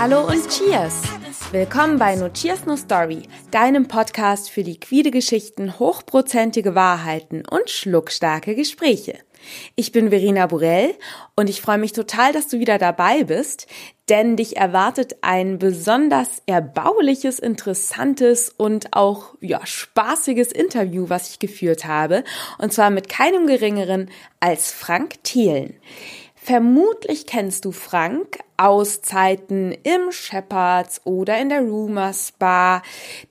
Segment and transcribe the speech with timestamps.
[0.00, 1.02] Hallo und Cheers!
[1.52, 8.54] Willkommen bei No Cheers No Story, deinem Podcast für liquide Geschichten, hochprozentige Wahrheiten und schluckstarke
[8.54, 9.18] Gespräche.
[9.76, 10.94] Ich bin Verena Burell
[11.36, 13.66] und ich freue mich total, dass du wieder dabei bist,
[14.08, 21.84] denn dich erwartet ein besonders erbauliches, interessantes und auch ja, spaßiges Interview, was ich geführt
[21.84, 22.24] habe,
[22.56, 25.74] und zwar mit keinem geringeren als Frank Thelen.
[26.42, 32.82] Vermutlich kennst du Frank aus Zeiten im Shepherds oder in der Rumors Bar,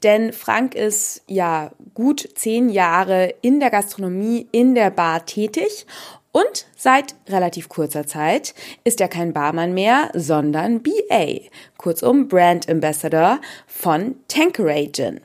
[0.04, 5.88] denn Frank ist ja gut zehn Jahre in der Gastronomie in der Bar tätig.
[6.31, 8.53] Und seit relativ kurzer Zeit
[8.84, 15.20] ist er kein Barmann mehr, sondern BA, kurzum Brand Ambassador von Tanqueray Gin.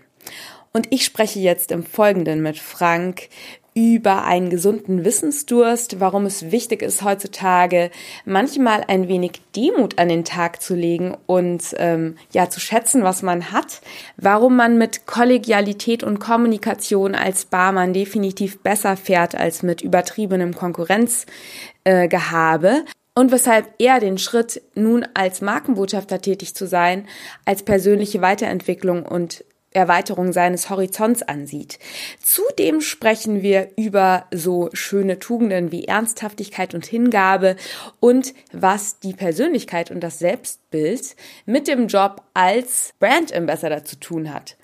[0.72, 3.28] Und ich spreche jetzt im Folgenden mit Frank
[3.74, 7.90] über einen gesunden Wissensdurst, warum es wichtig ist, heutzutage
[8.24, 13.22] manchmal ein wenig Demut an den Tag zu legen und ähm, ja zu schätzen, was
[13.22, 13.80] man hat,
[14.16, 22.68] warum man mit Kollegialität und Kommunikation als Barmann definitiv besser fährt als mit übertriebenem Konkurrenzgehabe.
[22.68, 22.84] Äh,
[23.16, 27.06] und weshalb er den Schritt, nun als Markenbotschafter tätig zu sein,
[27.44, 29.44] als persönliche Weiterentwicklung und
[29.74, 31.78] Erweiterung seines Horizonts ansieht.
[32.22, 37.56] Zudem sprechen wir über so schöne Tugenden wie Ernsthaftigkeit und Hingabe
[38.00, 44.32] und was die Persönlichkeit und das Selbstbild mit dem Job als Brand Ambassador zu tun
[44.32, 44.56] hat.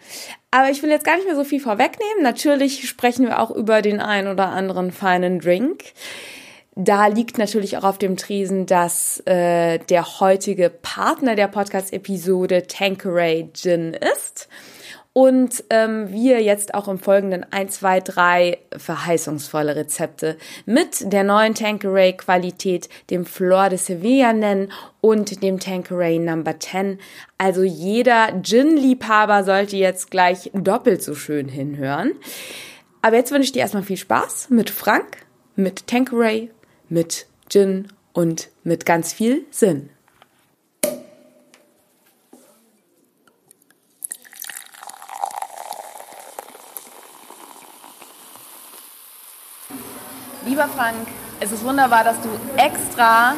[0.52, 2.22] Aber ich will jetzt gar nicht mehr so viel vorwegnehmen.
[2.22, 5.82] Natürlich sprechen wir auch über den ein oder anderen feinen Drink.
[6.76, 13.50] Da liegt natürlich auch auf dem Tresen, dass äh, der heutige Partner der Podcast-Episode Tanqueray
[13.52, 14.48] Gin ist
[15.12, 20.36] und ähm, wir jetzt auch im Folgenden 1, 2, 3 verheißungsvolle Rezepte
[20.66, 24.70] mit der neuen Tanqueray Qualität, dem Flor de Sevilla nennen
[25.00, 27.00] und dem Tanqueray Number 10.
[27.38, 32.12] Also jeder Gin-Liebhaber sollte jetzt gleich doppelt so schön hinhören.
[33.02, 36.50] Aber jetzt wünsche ich dir erstmal viel Spaß mit Frank, mit Tanqueray,
[36.88, 39.90] mit Gin und mit ganz viel Sinn.
[50.50, 51.06] Lieber Frank,
[51.38, 53.34] es ist wunderbar, dass du extra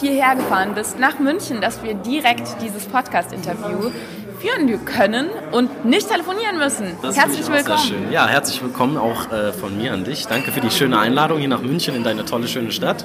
[0.00, 3.92] hierher gefahren bist, nach München, dass wir direkt dieses Podcast-Interview
[4.40, 6.96] führen können und nicht telefonieren müssen.
[7.00, 8.10] Das herzlich willkommen.
[8.10, 10.26] Ja, herzlich willkommen auch äh, von mir an dich.
[10.26, 13.04] Danke für die schöne Einladung hier nach München in deine tolle, schöne Stadt.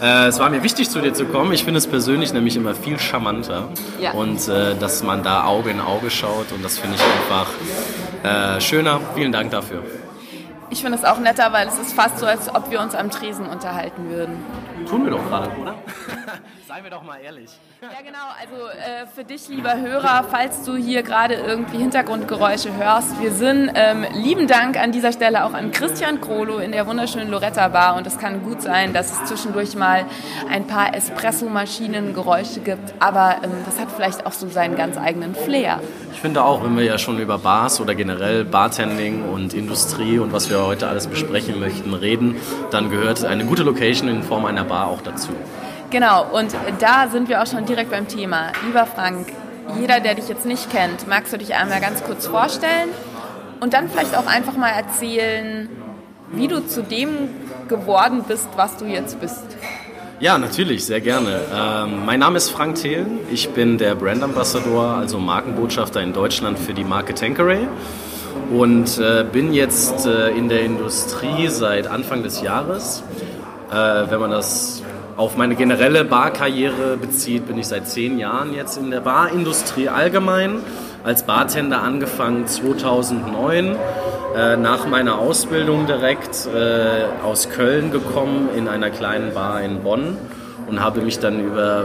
[0.00, 1.52] Äh, es war mir wichtig, zu dir zu kommen.
[1.52, 3.68] Ich finde es persönlich nämlich immer viel charmanter.
[4.00, 4.12] Ja.
[4.12, 8.60] Und äh, dass man da Auge in Auge schaut und das finde ich einfach äh,
[8.60, 9.00] schöner.
[9.16, 9.82] Vielen Dank dafür.
[10.68, 13.10] Ich finde es auch netter, weil es ist fast so, als ob wir uns am
[13.10, 14.44] Tresen unterhalten würden.
[14.88, 15.74] Tun wir doch gerade, oder?
[16.66, 17.50] Seien wir doch mal ehrlich.
[17.80, 18.18] Ja, genau.
[18.40, 23.70] Also äh, für dich, lieber Hörer, falls du hier gerade irgendwie Hintergrundgeräusche hörst, wir sind
[23.76, 27.94] ähm, lieben Dank an dieser Stelle auch an Christian Krolo in der wunderschönen Loretta Bar.
[27.94, 30.06] Und es kann gut sein, dass es zwischendurch mal
[30.50, 32.94] ein paar Espresso-Maschinen-Geräusche gibt.
[32.98, 35.80] Aber ähm, das hat vielleicht auch so seinen ganz eigenen Flair.
[36.12, 40.32] Ich finde auch, wenn wir ja schon über Bars oder generell Bartending und Industrie und
[40.32, 42.34] was wir heute alles besprechen möchten, reden,
[42.72, 45.30] dann gehört eine gute Location in Form einer Bar auch dazu.
[45.90, 48.52] Genau, und da sind wir auch schon direkt beim Thema.
[48.66, 49.28] Lieber Frank,
[49.80, 52.88] jeder, der dich jetzt nicht kennt, magst du dich einmal ganz kurz vorstellen
[53.60, 55.68] und dann vielleicht auch einfach mal erzählen,
[56.32, 57.10] wie du zu dem
[57.68, 59.44] geworden bist, was du jetzt bist.
[60.18, 61.40] Ja, natürlich, sehr gerne.
[61.54, 63.18] Ähm, mein Name ist Frank Thelen.
[63.30, 67.68] Ich bin der Brand Ambassador, also Markenbotschafter in Deutschland für die Marke Tankeray
[68.50, 73.02] und äh, bin jetzt äh, in der Industrie seit Anfang des Jahres.
[73.70, 74.82] Äh, wenn man das
[75.16, 80.58] auf meine generelle Barkarriere bezieht, bin ich seit zehn Jahren jetzt in der Barindustrie allgemein.
[81.04, 83.76] Als Bartender angefangen 2009,
[84.36, 90.18] äh, nach meiner Ausbildung direkt äh, aus Köln gekommen in einer kleinen Bar in Bonn
[90.66, 91.84] und habe mich dann über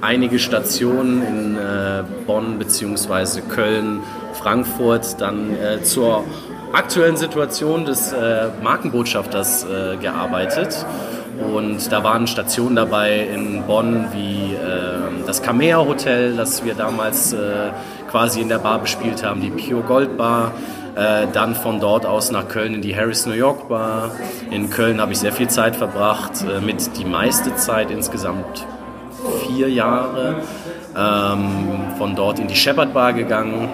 [0.00, 3.42] einige Stationen in äh, Bonn bzw.
[3.42, 4.00] Köln,
[4.32, 6.24] Frankfurt dann äh, zur
[6.72, 10.86] aktuellen Situation des äh, Markenbotschafters äh, gearbeitet
[11.40, 17.32] und da waren Stationen dabei in Bonn wie äh, das Kamea Hotel, das wir damals
[17.32, 17.70] äh,
[18.10, 20.52] quasi in der Bar bespielt haben, die Pure Gold Bar.
[20.96, 24.10] Äh, dann von dort aus nach Köln in die Harris New York Bar.
[24.50, 28.66] In Köln habe ich sehr viel Zeit verbracht, äh, mit die meiste Zeit insgesamt
[29.46, 30.36] vier Jahre.
[30.96, 33.68] Ähm, von dort in die Shepherd Bar gegangen,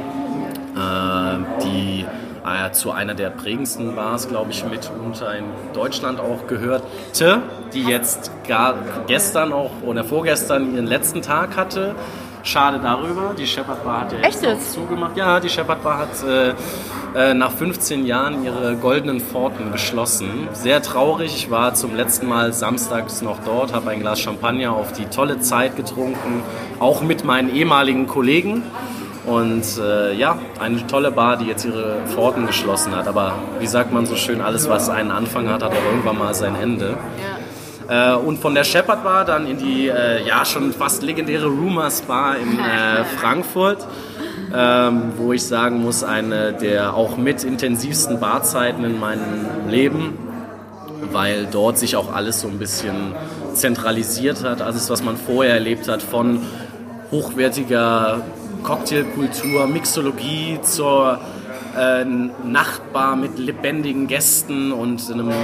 [0.76, 2.04] äh, die
[2.46, 7.42] äh, zu einer der prägendsten Bars, glaube ich, mitunter in Deutschland auch gehörte,
[7.74, 8.76] die jetzt gar
[9.06, 11.94] gestern auch oder vorgestern ihren letzten Tag hatte.
[12.42, 13.34] Schade darüber.
[13.36, 14.72] Die Shepard Bar hat ja jetzt Echt?
[14.72, 15.16] zugemacht.
[15.16, 16.54] Ja, die Shepard Bar hat äh,
[17.16, 20.48] äh, nach 15 Jahren ihre goldenen Pforten geschlossen.
[20.52, 21.34] Sehr traurig.
[21.34, 25.40] Ich war zum letzten Mal samstags noch dort, habe ein Glas Champagner auf die tolle
[25.40, 26.42] Zeit getrunken,
[26.78, 28.62] auch mit meinen ehemaligen Kollegen.
[29.26, 33.08] Und äh, ja, eine tolle Bar, die jetzt ihre Pforten geschlossen hat.
[33.08, 36.34] Aber wie sagt man so schön, alles, was einen Anfang hat, hat auch irgendwann mal
[36.34, 36.96] sein Ende.
[37.88, 38.14] Ja.
[38.14, 42.02] Äh, und von der Shepherd Bar dann in die äh, ja schon fast legendäre Rumors
[42.02, 43.86] Bar in äh, Frankfurt.
[44.54, 50.16] Ähm, wo ich sagen muss, eine der auch mit intensivsten Barzeiten in meinem Leben,
[51.10, 53.12] weil dort sich auch alles so ein bisschen
[53.54, 54.62] zentralisiert hat.
[54.62, 56.40] Alles, was man vorher erlebt hat, von
[57.10, 58.20] hochwertiger
[58.66, 61.20] Cocktailkultur, Mixologie zur
[61.78, 65.34] äh, Nachtbar mit lebendigen Gästen und einem äh,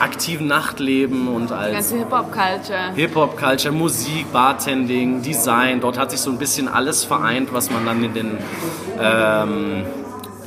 [0.00, 2.92] aktiven Nachtleben und als ganze Hip-Hop-Culture.
[2.94, 5.80] Hip-Hop-Culture, Musik, Bartending, Design.
[5.80, 8.38] Dort hat sich so ein bisschen alles vereint, was man dann in den
[9.00, 9.84] ähm,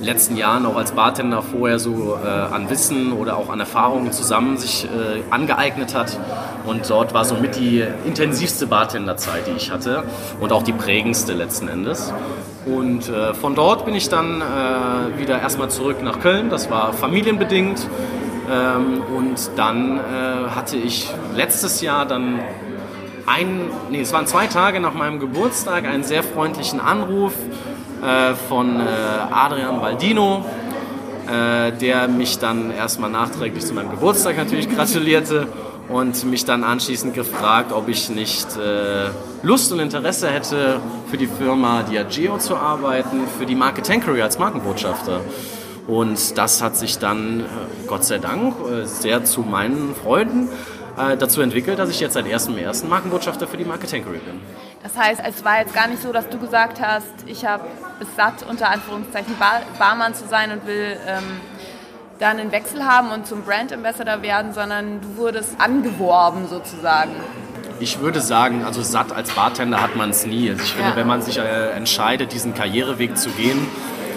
[0.01, 4.57] letzten Jahren auch als Bartender vorher so äh, an Wissen oder auch an Erfahrungen zusammen
[4.57, 6.17] sich äh, angeeignet hat.
[6.65, 10.03] Und dort war somit die intensivste Bartenderzeit, die ich hatte
[10.39, 12.13] und auch die prägendste letzten Endes.
[12.65, 16.49] Und äh, von dort bin ich dann äh, wieder erstmal zurück nach Köln.
[16.49, 17.87] Das war familienbedingt.
[18.51, 22.39] Ähm, und dann äh, hatte ich letztes Jahr dann
[23.25, 27.33] ein, nee, es waren zwei Tage nach meinem Geburtstag einen sehr freundlichen Anruf
[28.47, 28.83] von äh,
[29.31, 30.43] Adrian Baldino,
[31.27, 35.47] äh, der mich dann erstmal nachträglich zu meinem Geburtstag natürlich gratulierte
[35.87, 38.47] und mich dann anschließend gefragt, ob ich nicht
[39.43, 44.39] Lust und Interesse hätte, für die Firma Diageo zu arbeiten, für die Marke Tankery als
[44.39, 45.19] Markenbotschafter.
[45.87, 47.43] Und das hat sich dann,
[47.87, 48.55] Gott sei Dank,
[48.85, 50.47] sehr zu meinen Freunden
[50.95, 52.87] dazu entwickelt, dass ich jetzt seit 1.1.
[52.87, 54.39] Markenbotschafter für die Marke Tankery bin.
[54.83, 57.65] Das heißt, es war jetzt gar nicht so, dass du gesagt hast, ich habe
[57.99, 61.39] es satt, unter Anführungszeichen Bar Barmann zu sein und will ähm,
[62.19, 67.11] dann einen Wechsel haben und zum Brand Ambassador werden, sondern du wurdest angeworben sozusagen.
[67.79, 70.49] Ich würde sagen, also satt als Bartender hat man es nie.
[70.49, 70.95] Also ich finde, ja.
[70.95, 73.67] wenn man sich äh, entscheidet, diesen Karriereweg zu gehen,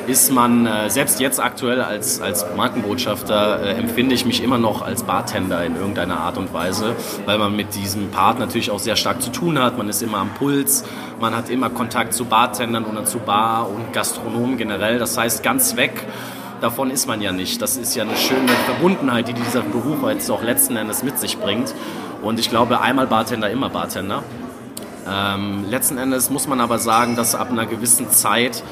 [0.06, 4.83] ist man, äh, selbst jetzt aktuell als, als Markenbotschafter, äh, empfinde ich mich immer noch
[4.83, 6.95] als Bartender in irgendeiner Art und Weise,
[7.27, 9.79] weil man mit diesem Part natürlich auch sehr stark zu tun hat.
[9.79, 10.85] Man ist immer am Puls,
[11.21, 14.99] man hat immer Kontakt zu Bartendern oder zu Bar- und Gastronomen generell.
[14.99, 16.06] Das heißt, ganz weg
[16.61, 17.61] davon ist man ja nicht.
[17.61, 21.39] Das ist ja eine schöne Verbundenheit, die dieser Beruf jetzt auch letzten Endes mit sich
[21.39, 21.75] bringt.
[22.23, 24.23] Und ich glaube, einmal Bartender, immer Bartender.
[25.06, 28.62] Ähm, letzten Endes muss man aber sagen, dass ab einer gewissen Zeit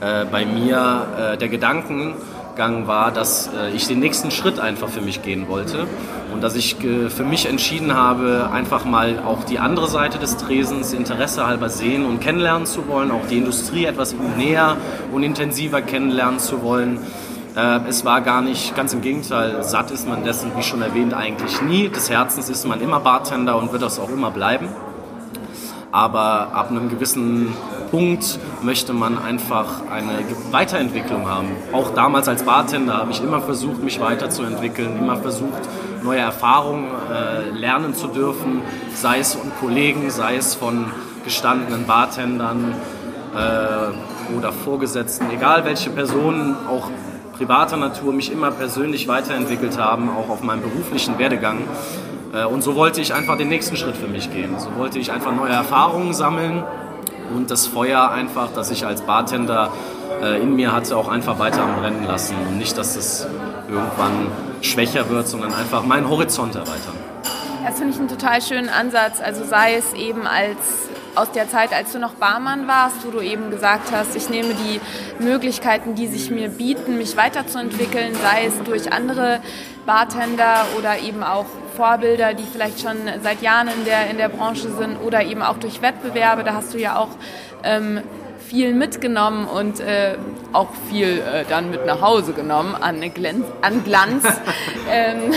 [0.00, 5.00] äh, bei mir äh, der Gedankengang war, dass äh, ich den nächsten Schritt einfach für
[5.00, 5.86] mich gehen wollte
[6.32, 10.36] und dass ich äh, für mich entschieden habe, einfach mal auch die andere Seite des
[10.36, 14.76] Tresens Interesse halber sehen und kennenlernen zu wollen, auch die Industrie etwas näher
[15.12, 16.98] und intensiver kennenlernen zu wollen.
[17.56, 21.12] Äh, es war gar nicht, ganz im Gegenteil, satt ist man dessen, wie schon erwähnt,
[21.12, 21.88] eigentlich nie.
[21.88, 24.68] Des Herzens ist man immer Bartender und wird das auch immer bleiben
[25.92, 27.52] aber ab einem gewissen
[27.90, 31.48] Punkt möchte man einfach eine Weiterentwicklung haben.
[31.72, 35.68] Auch damals als Bartender habe ich immer versucht, mich weiterzuentwickeln, immer versucht,
[36.02, 38.62] neue Erfahrungen äh, lernen zu dürfen,
[38.94, 40.86] sei es von Kollegen, sei es von
[41.24, 42.74] gestandenen Bartendern
[43.34, 46.90] äh, oder Vorgesetzten, egal welche Personen, auch
[47.36, 51.58] privater Natur, mich immer persönlich weiterentwickelt haben, auch auf meinem beruflichen Werdegang.
[52.32, 54.58] Äh, und so wollte ich einfach den nächsten Schritt für mich gehen.
[54.58, 56.62] So wollte ich einfach neue Erfahrungen sammeln
[57.34, 59.72] und das Feuer einfach, das ich als Bartender
[60.22, 62.36] äh, in mir hatte, auch einfach weiter am Brennen lassen.
[62.48, 63.26] Und nicht, dass es
[63.68, 64.28] irgendwann
[64.62, 66.94] schwächer wird, sondern einfach meinen Horizont erweitern.
[67.64, 69.20] Das finde ich einen total schönen Ansatz.
[69.20, 70.58] Also sei es eben als
[71.14, 74.54] aus der Zeit, als du noch Barmann warst, wo du eben gesagt hast, ich nehme
[74.54, 74.80] die
[75.22, 79.40] Möglichkeiten, die sich mir bieten, mich weiterzuentwickeln, sei es durch andere
[79.86, 84.70] Bartender oder eben auch Vorbilder, die vielleicht schon seit Jahren in der, in der Branche
[84.70, 86.44] sind oder eben auch durch Wettbewerbe.
[86.44, 87.10] Da hast du ja auch
[87.62, 88.00] ähm,
[88.38, 90.16] viel mitgenommen und äh,
[90.52, 94.24] auch viel äh, dann mit nach Hause genommen an, Glanz, an Glanz,
[94.90, 95.32] ähm,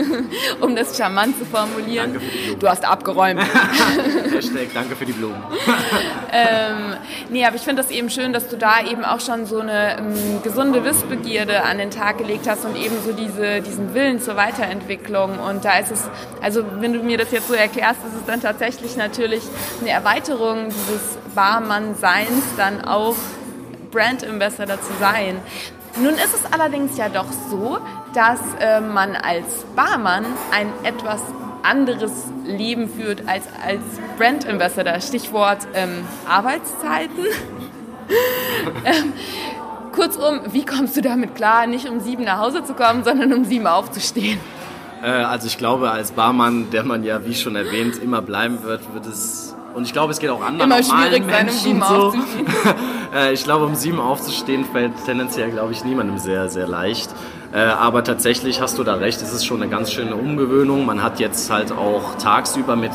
[0.60, 2.20] um das charmant zu formulieren.
[2.58, 3.40] Du hast abgeräumt.
[4.32, 5.42] Hashtag danke für die Blumen.
[6.32, 6.94] ähm,
[7.30, 9.98] nee, aber ich finde das eben schön, dass du da eben auch schon so eine
[9.98, 14.36] ähm, gesunde Wissbegierde an den Tag gelegt hast und eben so diese, diesen Willen zur
[14.36, 15.38] Weiterentwicklung.
[15.38, 16.08] Und da ist es,
[16.42, 19.42] also wenn du mir das jetzt so erklärst, ist es dann tatsächlich natürlich
[19.80, 23.14] eine Erweiterung dieses Barmann-Seins dann auch
[23.96, 25.40] Brand Ambassador zu sein.
[26.02, 27.78] Nun ist es allerdings ja doch so,
[28.12, 31.22] dass äh, man als Barmann ein etwas
[31.62, 32.12] anderes
[32.44, 33.80] Leben führt als als
[34.18, 35.00] Brand Ambassador.
[35.00, 37.24] Stichwort ähm, Arbeitszeiten.
[38.84, 39.14] ähm,
[39.92, 43.46] kurzum, wie kommst du damit klar, nicht um sieben nach Hause zu kommen, sondern um
[43.46, 44.38] sieben aufzustehen?
[45.02, 48.92] Äh, also ich glaube, als Barmann, der man ja, wie schon erwähnt, immer bleiben wird,
[48.92, 52.14] wird es und ich glaube, es geht auch anderen Immer schwierig sieben so.
[53.14, 57.08] Äh, ich glaube, um sieben aufzustehen fällt tendenziell, glaube ich, niemandem sehr, sehr leicht.
[57.52, 60.84] Äh, aber tatsächlich hast du da recht, es ist schon eine ganz schöne Umgewöhnung.
[60.84, 62.90] Man hat jetzt halt auch tagsüber mit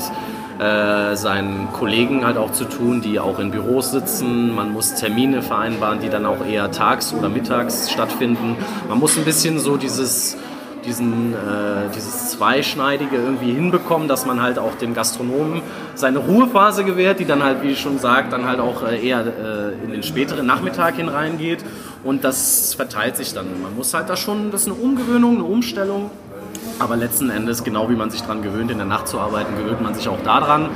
[0.59, 4.53] äh, seinen Kollegen halt auch zu tun, die auch in Büros sitzen.
[4.53, 8.57] Man muss Termine vereinbaren, die dann auch eher tags oder mittags stattfinden.
[8.89, 10.35] Man muss ein bisschen so dieses
[10.85, 15.61] diesen, äh, dieses Zweischneidige irgendwie hinbekommen, dass man halt auch dem Gastronomen
[15.95, 19.19] seine Ruhephase gewährt, die dann halt, wie ich schon sagt, dann halt auch äh, eher
[19.21, 21.63] äh, in den späteren Nachmittag hineingeht
[22.03, 23.61] und das verteilt sich dann.
[23.61, 26.09] Man muss halt da schon, das ist eine Umgewöhnung, eine Umstellung,
[26.79, 29.81] aber letzten Endes, genau wie man sich daran gewöhnt, in der Nacht zu arbeiten, gewöhnt
[29.81, 30.69] man sich auch daran.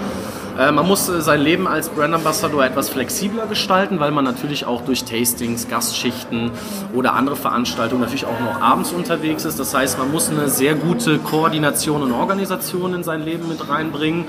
[0.57, 4.65] Äh, man muss äh, sein Leben als Brand Ambassador etwas flexibler gestalten, weil man natürlich
[4.65, 6.51] auch durch Tastings, Gastschichten
[6.93, 9.59] oder andere Veranstaltungen natürlich auch noch abends unterwegs ist.
[9.59, 14.25] Das heißt, man muss eine sehr gute Koordination und Organisation in sein Leben mit reinbringen.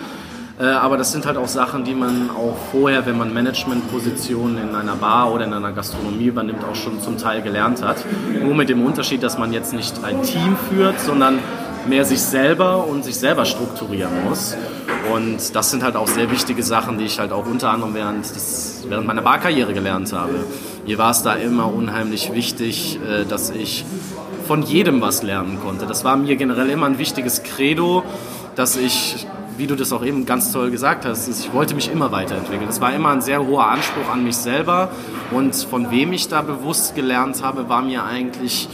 [0.59, 4.75] Äh, aber das sind halt auch Sachen, die man auch vorher, wenn man Managementpositionen in
[4.75, 7.99] einer Bar oder in einer Gastronomie übernimmt, auch schon zum Teil gelernt hat.
[8.43, 11.39] Nur mit dem Unterschied, dass man jetzt nicht ein Team führt, sondern
[11.89, 14.57] mehr sich selber und sich selber strukturieren muss.
[15.13, 18.25] Und das sind halt auch sehr wichtige Sachen, die ich halt auch unter anderem während,
[18.25, 20.45] des, während meiner Barkarriere gelernt habe.
[20.87, 23.85] Mir war es da immer unheimlich wichtig, äh, dass ich
[24.47, 25.87] von jedem was lernen konnte.
[25.87, 28.05] Das war mir generell immer ein wichtiges Credo,
[28.55, 29.27] dass ich,
[29.57, 32.69] wie du das auch eben ganz toll gesagt hast, ich wollte mich immer weiterentwickeln.
[32.69, 34.91] Es war immer ein sehr hoher Anspruch an mich selber
[35.33, 38.69] und von wem ich da bewusst gelernt habe, war mir eigentlich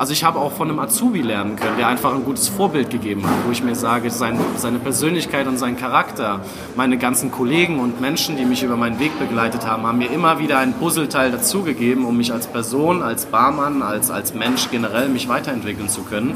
[0.00, 3.22] also ich habe auch von einem Azubi lernen können, der einfach ein gutes Vorbild gegeben
[3.22, 6.40] hat, wo ich mir sage, sein, seine Persönlichkeit und sein Charakter,
[6.74, 10.38] meine ganzen Kollegen und Menschen, die mich über meinen Weg begleitet haben, haben mir immer
[10.38, 15.28] wieder ein Puzzleteil dazugegeben, um mich als Person, als Barmann, als, als Mensch generell mich
[15.28, 16.34] weiterentwickeln zu können.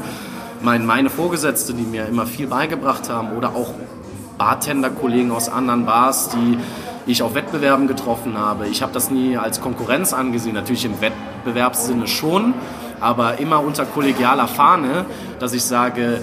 [0.61, 3.71] Mein, meine Vorgesetzte, die mir immer viel beigebracht haben oder auch
[4.37, 6.59] Bartender-Kollegen aus anderen Bars, die
[7.07, 8.67] ich auf Wettbewerben getroffen habe.
[8.67, 12.53] Ich habe das nie als Konkurrenz angesehen, natürlich im Wettbewerbssinne schon,
[12.99, 15.05] aber immer unter kollegialer Fahne,
[15.39, 16.19] dass ich sage,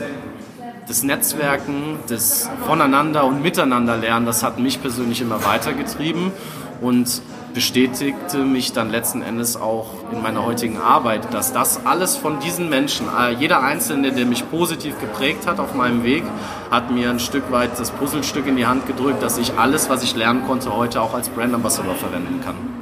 [0.88, 6.33] das Netzwerken, das Voneinander und Miteinander lernen, das hat mich persönlich immer weitergetrieben
[6.81, 7.23] und
[7.55, 12.69] bestätigte mich dann letzten Endes auch in meiner heutigen Arbeit, dass das alles von diesen
[12.69, 16.25] Menschen, äh, jeder Einzelne, der mich positiv geprägt hat auf meinem Weg,
[16.71, 20.02] hat mir ein Stück weit das Puzzlestück in die Hand gedrückt, dass ich alles, was
[20.02, 22.81] ich lernen konnte, heute auch als Brand Ambassador verwenden kann.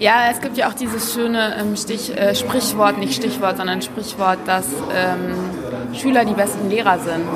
[0.00, 4.38] Ja, es gibt ja auch dieses schöne ähm, Stich, äh, Sprichwort, nicht Stichwort, sondern Sprichwort,
[4.46, 4.64] dass
[4.94, 7.26] ähm, Schüler die besten Lehrer sind.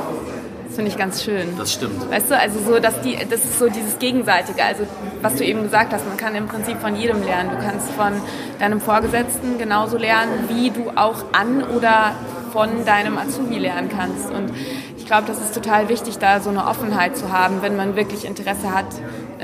[0.64, 1.46] Das finde ich ganz schön.
[1.58, 2.10] Das stimmt.
[2.10, 4.64] Weißt du, also so, dass die, das ist so dieses Gegenseitige.
[4.64, 4.84] Also
[5.20, 7.50] was du eben gesagt hast, man kann im Prinzip von jedem lernen.
[7.50, 8.14] Du kannst von
[8.58, 12.12] deinem Vorgesetzten genauso lernen, wie du auch an oder
[12.50, 14.30] von deinem Azubi lernen kannst.
[14.30, 14.50] Und
[14.96, 18.24] ich glaube, das ist total wichtig, da so eine Offenheit zu haben, wenn man wirklich
[18.24, 18.86] Interesse hat,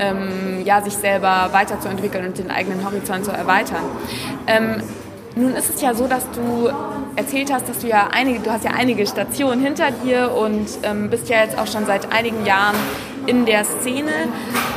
[0.01, 3.83] ähm, ja, sich selber weiterzuentwickeln und den eigenen Horizont zu erweitern.
[4.47, 4.81] Ähm,
[5.35, 6.69] nun ist es ja so, dass du
[7.15, 11.09] erzählt hast, dass du ja einige, du hast ja einige Stationen hinter dir und ähm,
[11.09, 12.75] bist ja jetzt auch schon seit einigen Jahren
[13.27, 14.11] in der Szene.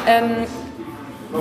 [0.06, 0.46] Ähm,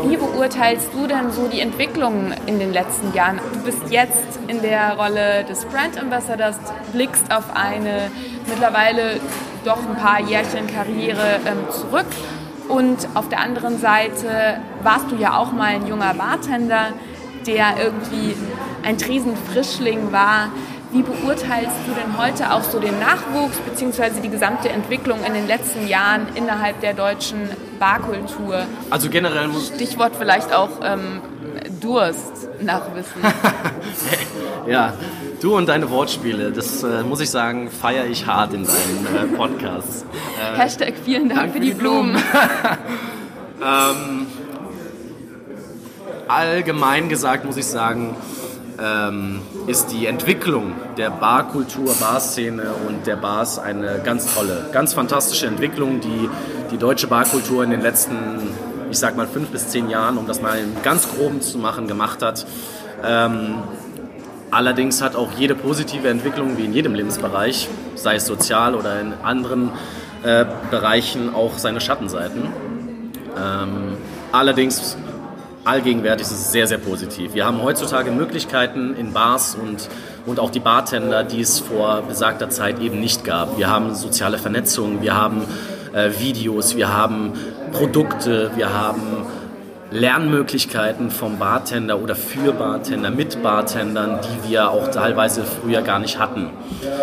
[0.06, 3.40] wie beurteilst du denn so die Entwicklungen in den letzten Jahren?
[3.54, 6.58] Du bist jetzt in der Rolle des Brand Ambassadors,
[6.94, 8.10] blickst auf eine
[8.48, 9.20] mittlerweile
[9.64, 12.08] doch ein paar Jährchen Karriere ähm, zurück
[12.74, 16.88] und auf der anderen Seite warst du ja auch mal ein junger Bartender,
[17.46, 18.36] der irgendwie
[18.84, 20.50] ein Tresenfrischling war.
[20.92, 24.22] Wie beurteilst du denn heute auch so den Nachwuchs bzw.
[24.24, 27.48] die gesamte Entwicklung in den letzten Jahren innerhalb der deutschen
[27.80, 28.64] Barkultur?
[28.90, 31.22] Also generell muss Stichwort vielleicht auch ähm,
[31.80, 33.22] Durst nach Wissen.
[34.68, 34.94] ja,
[35.44, 39.36] du und deine Wortspiele, das äh, muss ich sagen, feiere ich hart in deinen äh,
[39.36, 40.06] Podcasts.
[40.40, 42.14] Äh, Hashtag vielen Dank, Dank für die Blumen.
[42.14, 42.24] Blumen.
[43.62, 44.28] ähm,
[46.30, 48.16] allgemein gesagt muss ich sagen,
[48.82, 55.48] ähm, ist die Entwicklung der Barkultur, Barszene und der Bars eine ganz tolle, ganz fantastische
[55.48, 56.30] Entwicklung, die
[56.72, 58.16] die deutsche Barkultur in den letzten,
[58.90, 62.22] ich sag mal, fünf bis zehn Jahren, um das mal ganz groben zu machen, gemacht
[62.22, 62.46] hat.
[63.06, 63.56] Ähm,
[64.54, 69.14] allerdings hat auch jede positive Entwicklung, wie in jedem Lebensbereich, sei es sozial oder in
[69.24, 69.72] anderen
[70.24, 72.44] äh, Bereichen, auch seine Schattenseiten.
[73.38, 73.98] Ähm,
[74.32, 74.96] allerdings
[75.66, 77.34] allgegenwärtig, ist sehr, sehr positiv.
[77.34, 79.90] Wir haben heutzutage Möglichkeiten in Bars und,
[80.26, 83.58] und auch die Bartender, die es vor besagter Zeit eben nicht gab.
[83.58, 85.46] Wir haben soziale Vernetzung, wir haben
[85.94, 87.34] äh, Videos, wir haben
[87.72, 89.26] Produkte, wir haben
[89.94, 96.18] Lernmöglichkeiten vom Bartender oder für Bartender, mit Bartendern, die wir auch teilweise früher gar nicht
[96.18, 96.50] hatten.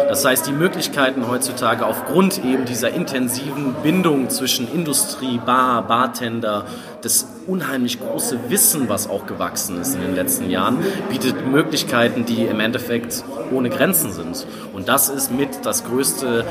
[0.09, 6.65] Das heißt, die Möglichkeiten heutzutage aufgrund eben dieser intensiven Bindung zwischen Industrie, Bar, Bartender,
[7.03, 10.79] das unheimlich große Wissen, was auch gewachsen ist in den letzten Jahren,
[11.11, 14.47] bietet Möglichkeiten, die im Endeffekt ohne Grenzen sind.
[14.73, 16.45] Und das ist mit das größte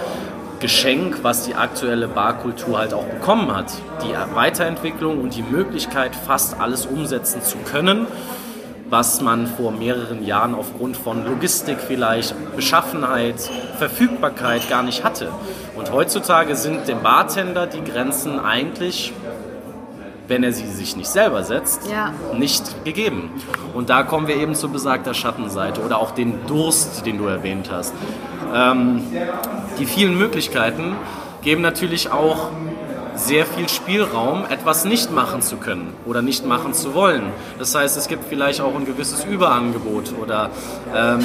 [0.60, 3.72] Geschenk, was die aktuelle Barkultur halt auch bekommen hat.
[4.04, 8.08] Die Weiterentwicklung und die Möglichkeit, fast alles umsetzen zu können,
[8.90, 15.30] was man vor mehreren Jahren aufgrund von Logistik vielleicht, Beschaffenheit, Verfügbarkeit gar nicht hatte.
[15.76, 19.14] Und heutzutage sind dem Bartender die Grenzen eigentlich
[20.30, 22.14] wenn er sie sich nicht selber setzt, ja.
[22.38, 23.32] nicht gegeben.
[23.74, 27.70] Und da kommen wir eben zu besagter Schattenseite oder auch den Durst, den du erwähnt
[27.72, 27.94] hast.
[28.54, 29.04] Ähm,
[29.80, 30.96] die vielen Möglichkeiten
[31.42, 32.50] geben natürlich auch
[33.16, 37.24] sehr viel Spielraum, etwas nicht machen zu können oder nicht machen zu wollen.
[37.58, 40.50] Das heißt, es gibt vielleicht auch ein gewisses Überangebot oder
[40.96, 41.20] ähm,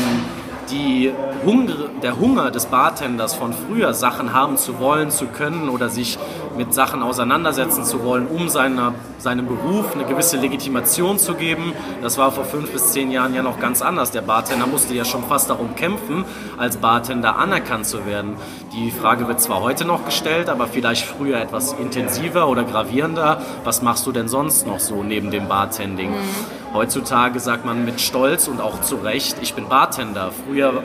[0.71, 1.13] die
[1.45, 6.19] Hunger, der Hunger des Bartenders von früher, Sachen haben zu wollen, zu können oder sich
[6.57, 11.73] mit Sachen auseinandersetzen zu wollen, um seiner, seinem Beruf eine gewisse Legitimation zu geben.
[12.03, 14.11] Das war vor fünf bis zehn Jahren ja noch ganz anders.
[14.11, 16.25] Der Bartender musste ja schon fast darum kämpfen,
[16.57, 18.37] als Bartender anerkannt zu werden.
[18.73, 23.43] Die Frage wird zwar heute noch gestellt, aber vielleicht früher etwas intensiver oder gravierender.
[23.65, 26.11] Was machst du denn sonst noch so neben dem Bartending?
[26.11, 26.64] Mhm.
[26.75, 30.33] Heutzutage sagt man mit Stolz und auch zu Recht, ich bin Bartender.
[30.45, 30.83] Früher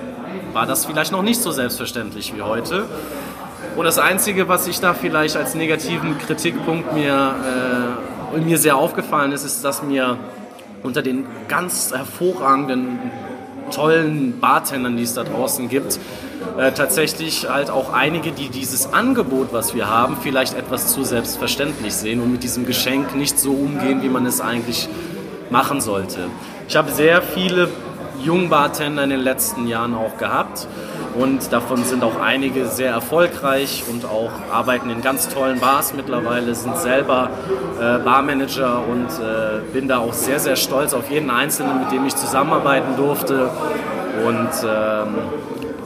[0.54, 2.86] war das vielleicht noch nicht so selbstverständlich wie heute.
[3.76, 7.34] Und das Einzige, was ich da vielleicht als negativen Kritikpunkt mir,
[8.36, 10.20] äh, mir sehr aufgefallen ist, ist, dass mir
[10.84, 13.00] unter den ganz hervorragenden,
[13.72, 16.00] tollen Bartendern, die es da draußen gibt,
[16.60, 21.96] äh, tatsächlich halt auch einige, die dieses Angebot, was wir haben, vielleicht etwas zu selbstverständlich
[21.96, 24.88] sehen und mit diesem Geschenk nicht so umgehen, wie man es eigentlich
[25.50, 26.30] machen sollte.
[26.68, 27.70] Ich habe sehr viele
[28.24, 30.68] Jungbartender in den letzten Jahren auch gehabt
[31.16, 36.54] und davon sind auch einige sehr erfolgreich und auch arbeiten in ganz tollen Bars mittlerweile,
[36.54, 37.30] sind selber
[37.80, 42.06] äh, Barmanager und äh, bin da auch sehr, sehr stolz auf jeden Einzelnen, mit dem
[42.06, 43.50] ich zusammenarbeiten durfte.
[44.26, 45.16] Und ähm,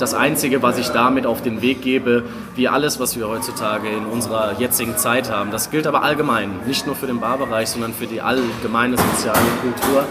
[0.04, 2.24] das Einzige, was ich damit auf den Weg gebe,
[2.56, 6.86] wie alles, was wir heutzutage in unserer jetzigen Zeit haben, das gilt aber allgemein, nicht
[6.86, 10.04] nur für den Barbereich, sondern für die allgemeine soziale Kultur.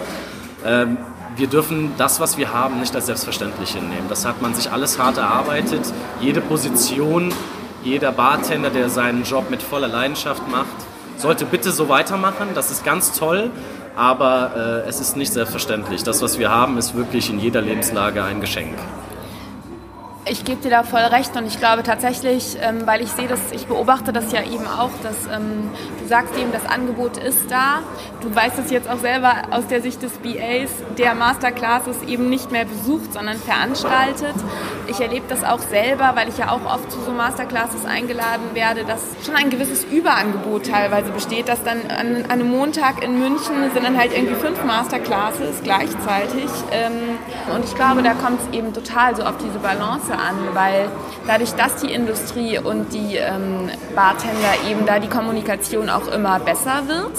[0.64, 0.96] Ähm,
[1.36, 4.06] wir dürfen das, was wir haben, nicht als selbstverständlich hinnehmen.
[4.08, 5.82] Das hat man sich alles hart erarbeitet.
[6.22, 7.30] Jede Position,
[7.84, 10.68] jeder Bartender, der seinen Job mit voller Leidenschaft macht,
[11.18, 12.48] sollte bitte so weitermachen.
[12.54, 13.50] Das ist ganz toll,
[13.94, 16.02] aber äh, es ist nicht selbstverständlich.
[16.02, 18.78] Das, was wir haben, ist wirklich in jeder Lebenslage ein Geschenk.
[20.24, 23.40] Ich gebe dir da voll recht und ich glaube tatsächlich, ähm, weil ich sehe das,
[23.50, 27.80] ich beobachte das ja eben auch, dass ähm, du sagst eben, das Angebot ist da.
[28.20, 32.52] Du weißt es jetzt auch selber aus der Sicht des BAs, der Masterclasses eben nicht
[32.52, 34.36] mehr besucht, sondern veranstaltet.
[34.86, 38.84] Ich erlebe das auch selber, weil ich ja auch oft zu so Masterclasses eingeladen werde,
[38.84, 43.72] dass schon ein gewisses Überangebot teilweise besteht, dass dann an, an einem Montag in München
[43.74, 46.48] sind dann halt irgendwie fünf Masterclasses gleichzeitig.
[46.70, 47.18] Ähm,
[47.52, 50.88] und ich glaube, da kommt es eben total so auf diese Balance Interesse an, weil
[51.26, 56.82] dadurch, dass die Industrie und die ähm, Bartender eben da die Kommunikation auch immer besser
[56.86, 57.12] wird,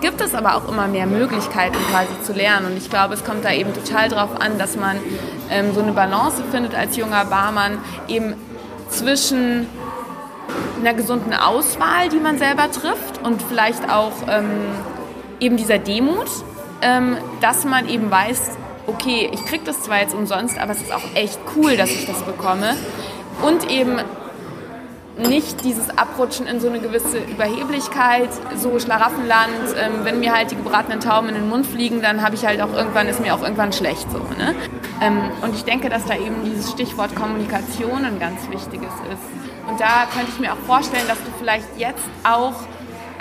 [0.00, 2.66] gibt es aber auch immer mehr Möglichkeiten quasi zu lernen.
[2.66, 4.96] Und ich glaube, es kommt da eben total darauf an, dass man
[5.50, 8.34] ähm, so eine Balance findet als junger Barmann eben
[8.90, 9.66] zwischen
[10.80, 14.50] einer gesunden Auswahl, die man selber trifft und vielleicht auch ähm,
[15.40, 16.28] eben dieser Demut,
[16.82, 20.92] ähm, dass man eben weiß, okay, ich kriege das zwar jetzt umsonst, aber es ist
[20.92, 22.76] auch echt cool, dass ich das bekomme.
[23.42, 23.98] Und eben
[25.16, 30.56] nicht dieses Abrutschen in so eine gewisse Überheblichkeit, so Schlaraffenland, ähm, wenn mir halt die
[30.56, 33.42] gebratenen Tauben in den Mund fliegen, dann habe ich halt auch irgendwann, ist mir auch
[33.42, 34.18] irgendwann schlecht so.
[34.18, 34.54] Ne?
[35.00, 39.68] Ähm, und ich denke, dass da eben dieses Stichwort Kommunikation ein ganz wichtiges ist.
[39.68, 42.54] Und da könnte ich mir auch vorstellen, dass du vielleicht jetzt auch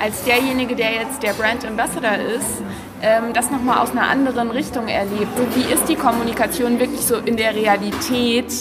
[0.02, 2.64] als derjenige, der jetzt der Brand Ambassador ist,
[3.04, 5.32] ähm, das nochmal aus einer anderen Richtung erlebt.
[5.56, 8.52] Wie ist die Kommunikation wirklich so in der Realität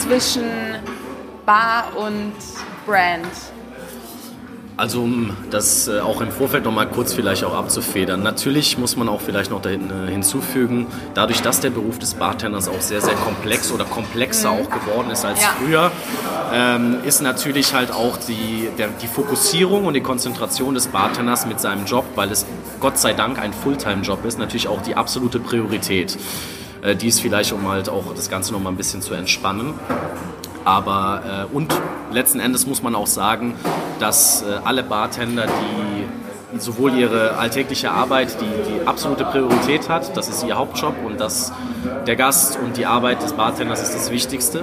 [0.00, 0.44] zwischen
[1.44, 2.32] Bar und
[2.86, 3.53] Brand?
[4.76, 8.24] Also um das äh, auch im Vorfeld noch mal kurz vielleicht auch abzufedern.
[8.24, 12.80] Natürlich muss man auch vielleicht noch äh, hinzufügen, dadurch, dass der Beruf des Bartenders auch
[12.80, 14.60] sehr, sehr komplex oder komplexer mhm.
[14.60, 15.54] auch geworden ist als ja.
[15.58, 15.92] früher,
[16.52, 21.60] ähm, ist natürlich halt auch die, der, die Fokussierung und die Konzentration des Bartenders mit
[21.60, 22.44] seinem Job, weil es
[22.80, 26.18] Gott sei Dank ein Fulltime-Job ist, natürlich auch die absolute Priorität.
[26.82, 29.74] Äh, dies vielleicht, um halt auch das Ganze noch mal ein bisschen zu entspannen.
[30.64, 31.74] Aber äh, und
[32.12, 33.54] letzten Endes muss man auch sagen,
[33.98, 40.28] dass äh, alle Bartender, die sowohl ihre alltägliche Arbeit, die die absolute Priorität hat, das
[40.28, 41.52] ist ihr Hauptjob und das
[42.06, 44.60] der Gast und die Arbeit des Bartenders ist das Wichtigste.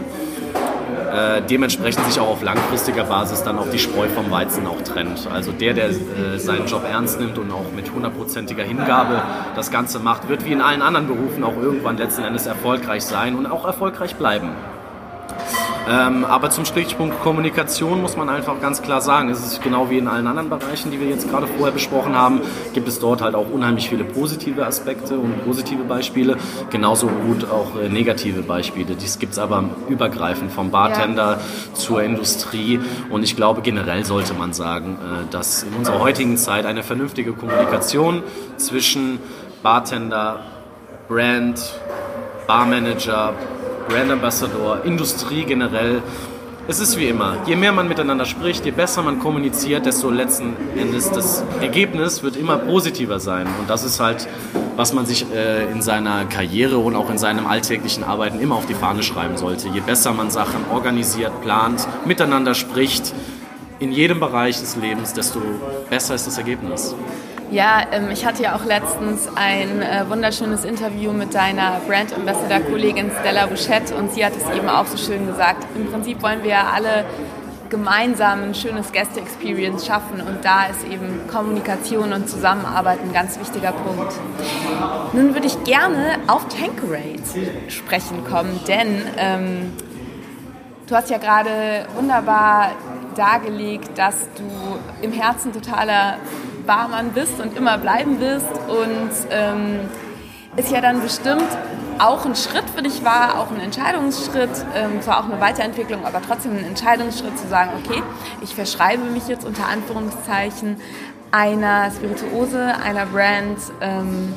[1.11, 5.27] Äh, dementsprechend sich auch auf langfristiger Basis dann auch die Spreu vom Weizen auch trennt.
[5.31, 9.21] Also der, der äh, seinen Job ernst nimmt und auch mit hundertprozentiger Hingabe
[9.53, 13.35] das Ganze macht, wird wie in allen anderen Berufen auch irgendwann letzten Endes erfolgreich sein
[13.35, 14.51] und auch erfolgreich bleiben.
[15.91, 19.97] Ähm, aber zum Stichpunkt Kommunikation muss man einfach ganz klar sagen, es ist genau wie
[19.97, 22.41] in allen anderen Bereichen, die wir jetzt gerade vorher besprochen haben,
[22.73, 26.38] gibt es dort halt auch unheimlich viele positive Aspekte und positive Beispiele,
[26.69, 28.95] genauso gut auch äh, negative Beispiele.
[28.95, 31.73] Dies gibt es aber übergreifend vom Bartender ja.
[31.73, 36.65] zur Industrie und ich glaube generell sollte man sagen, äh, dass in unserer heutigen Zeit
[36.65, 38.23] eine vernünftige Kommunikation
[38.56, 39.19] zwischen
[39.62, 40.39] Bartender,
[41.10, 41.60] Brand,
[42.47, 43.34] Barmanager,
[43.91, 46.01] Brand Ambassador, Industrie generell.
[46.65, 50.56] Es ist wie immer, je mehr man miteinander spricht, je besser man kommuniziert, desto letzten
[50.77, 53.47] Endes das Ergebnis wird immer positiver sein.
[53.60, 54.30] Und das ist halt,
[54.77, 58.65] was man sich äh, in seiner Karriere und auch in seinem alltäglichen Arbeiten immer auf
[58.65, 59.67] die Fahne schreiben sollte.
[59.67, 63.13] Je besser man Sachen organisiert, plant, miteinander spricht,
[63.80, 65.41] in jedem Bereich des Lebens, desto
[65.89, 66.95] besser ist das Ergebnis.
[67.51, 72.61] Ja, ähm, ich hatte ja auch letztens ein äh, wunderschönes Interview mit deiner Brand Ambassador
[72.61, 75.67] Kollegin Stella Bouchette und sie hat es eben auch so schön gesagt.
[75.75, 77.03] Im Prinzip wollen wir ja alle
[77.69, 83.73] gemeinsam ein schönes Gäste-Experience schaffen und da ist eben Kommunikation und Zusammenarbeit ein ganz wichtiger
[83.73, 84.13] Punkt.
[85.11, 89.73] Nun würde ich gerne auf Tanqueray zu sprechen kommen, denn ähm,
[90.87, 92.71] du hast ja gerade wunderbar
[93.17, 96.15] dargelegt, dass du im Herzen totaler
[96.71, 99.81] Barmann bist und immer bleiben wirst und ähm,
[100.55, 101.49] ist ja dann bestimmt
[101.99, 106.21] auch ein Schritt für dich war, auch ein Entscheidungsschritt, ähm, zwar auch eine Weiterentwicklung, aber
[106.21, 108.01] trotzdem ein Entscheidungsschritt zu sagen, okay,
[108.41, 110.77] ich verschreibe mich jetzt unter Anführungszeichen
[111.31, 114.34] einer Spirituose, einer Brand ähm,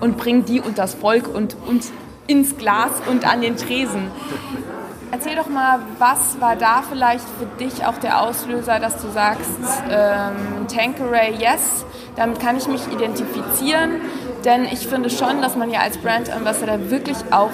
[0.00, 1.84] und bringe die unters Volk und, und
[2.26, 4.10] ins Glas und an den Tresen.
[5.14, 9.48] Erzähl doch mal, was war da vielleicht für dich auch der Auslöser, dass du sagst,
[9.88, 11.84] ähm, Tankeray, yes,
[12.16, 14.00] damit kann ich mich identifizieren,
[14.44, 17.52] denn ich finde schon, dass man ja als Brand Ambassador wirklich auch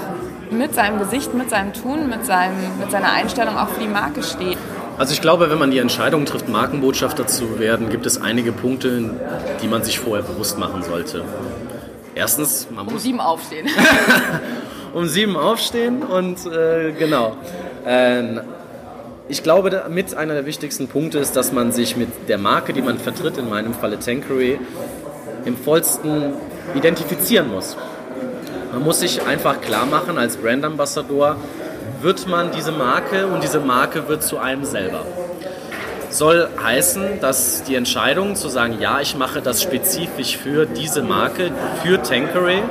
[0.51, 4.23] mit seinem Gesicht, mit seinem Tun, mit, seinem, mit seiner Einstellung auch für die Marke
[4.23, 4.57] steht.
[4.97, 9.11] Also ich glaube, wenn man die Entscheidung trifft, Markenbotschafter zu werden, gibt es einige Punkte,
[9.63, 11.27] die man sich vorher bewusst machen sollte.
[12.15, 12.95] Erstens, man muss...
[12.95, 13.69] Um sieben aufstehen.
[14.93, 17.37] um sieben aufstehen und äh, genau.
[17.85, 18.41] Äh,
[19.29, 22.83] ich glaube, mit einer der wichtigsten Punkte ist, dass man sich mit der Marke, die
[22.83, 24.59] man vertritt, in meinem Falle Tankery,
[25.45, 26.33] im vollsten
[26.75, 27.77] identifizieren muss.
[28.73, 31.37] Man muss sich einfach klar machen, als Brand Ambassador
[32.03, 35.05] wird man diese Marke und diese Marke wird zu einem selber
[36.11, 41.53] soll heißen, dass die Entscheidung zu sagen, ja, ich mache das spezifisch für diese Marke,
[41.83, 42.63] für Tankeray,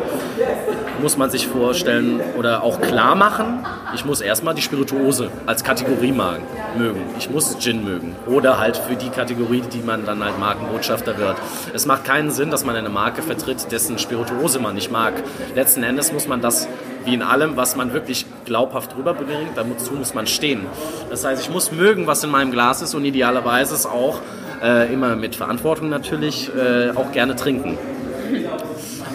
[1.00, 6.12] muss man sich vorstellen oder auch klar machen, ich muss erstmal die Spirituose als Kategorie
[6.12, 7.02] mögen.
[7.18, 8.16] Ich muss Gin mögen.
[8.28, 11.38] Oder halt für die Kategorie, die man dann halt Markenbotschafter wird.
[11.74, 15.14] Es macht keinen Sinn, dass man eine Marke vertritt, dessen Spirituose man nicht mag.
[15.56, 16.68] Letzten Endes muss man das
[17.06, 20.66] wie in allem, was man wirklich glaubhaft rüberbringt, dazu muss man stehen.
[21.10, 24.20] Das heißt, ich muss mögen, was in meinem Glas ist und idealerweise es auch
[24.62, 27.78] äh, immer mit Verantwortung natürlich äh, auch gerne trinken.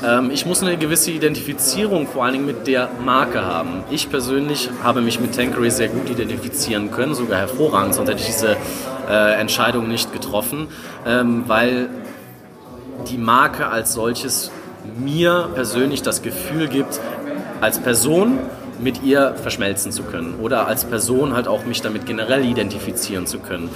[0.04, 3.84] Ähm, ich muss eine gewisse Identifizierung vor allen Dingen mit der Marke haben.
[3.90, 8.26] Ich persönlich habe mich mit Tankeray sehr gut identifizieren können, sogar hervorragend, sonst hätte ich
[8.26, 8.56] diese
[9.08, 10.68] äh, Entscheidung nicht getroffen,
[11.06, 11.88] ähm, weil
[13.08, 14.50] die Marke als solches
[14.98, 17.00] mir persönlich das Gefühl gibt,
[17.60, 18.38] als Person
[18.78, 23.38] mit ihr verschmelzen zu können oder als Person halt auch mich damit generell identifizieren zu
[23.38, 23.70] können.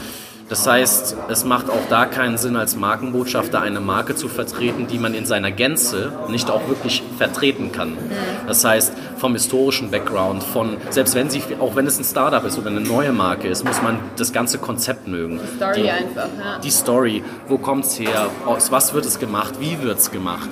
[0.49, 4.99] Das heißt, es macht auch da keinen Sinn, als Markenbotschafter eine Marke zu vertreten, die
[4.99, 7.99] man in seiner Gänze nicht auch wirklich vertreten kann.
[8.47, 12.59] Das heißt, vom historischen Background, von selbst wenn sie, auch wenn es ein Startup ist
[12.59, 15.39] oder eine neue Marke ist, muss man das ganze Konzept mögen.
[15.39, 16.29] Die Story die, einfach.
[16.39, 16.59] Ja.
[16.59, 20.49] Die Story, wo kommt es her, aus was wird es gemacht, wie wird es gemacht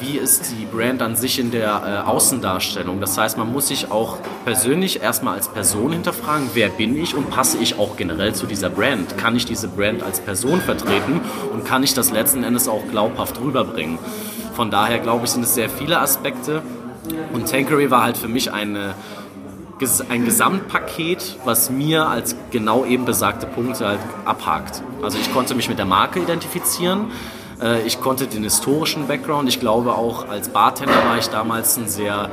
[0.00, 3.00] wie ist die Brand an sich in der äh, Außendarstellung.
[3.00, 7.30] Das heißt, man muss sich auch persönlich erstmal als Person hinterfragen, wer bin ich und
[7.30, 9.16] passe ich auch generell zu dieser Brand?
[9.16, 11.22] Kann ich diese Brand als Person vertreten
[11.54, 13.98] und kann ich das letzten Endes auch glaubhaft rüberbringen?
[14.52, 16.60] Von daher glaube ich, sind es sehr viele Aspekte.
[17.32, 18.94] Und Tankery war halt für mich eine,
[20.10, 24.82] ein Gesamtpaket, was mir als genau eben besagte Punkte halt abhakt.
[25.02, 27.41] Also ich konnte mich mit der Marke identifizieren äh,
[27.86, 29.48] ich konnte den historischen Background.
[29.48, 32.28] Ich glaube auch als Bartender war ich damals ein sehr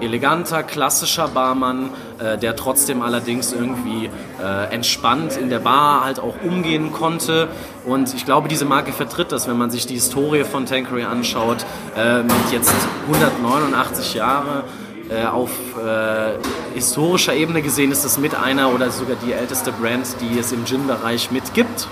[0.00, 4.10] eleganter, klassischer Barmann, äh, der trotzdem allerdings irgendwie
[4.42, 7.48] äh, entspannt in der Bar halt auch umgehen konnte.
[7.84, 11.64] Und ich glaube, diese Marke vertritt das, wenn man sich die Historie von Tanqueray anschaut,
[11.96, 12.74] äh, mit jetzt
[13.06, 14.64] 189 Jahre.
[15.10, 16.38] Äh, auf äh,
[16.74, 20.64] historischer Ebene gesehen ist es mit einer oder sogar die älteste Brand, die es im
[20.64, 21.88] Gin-Bereich mitgibt.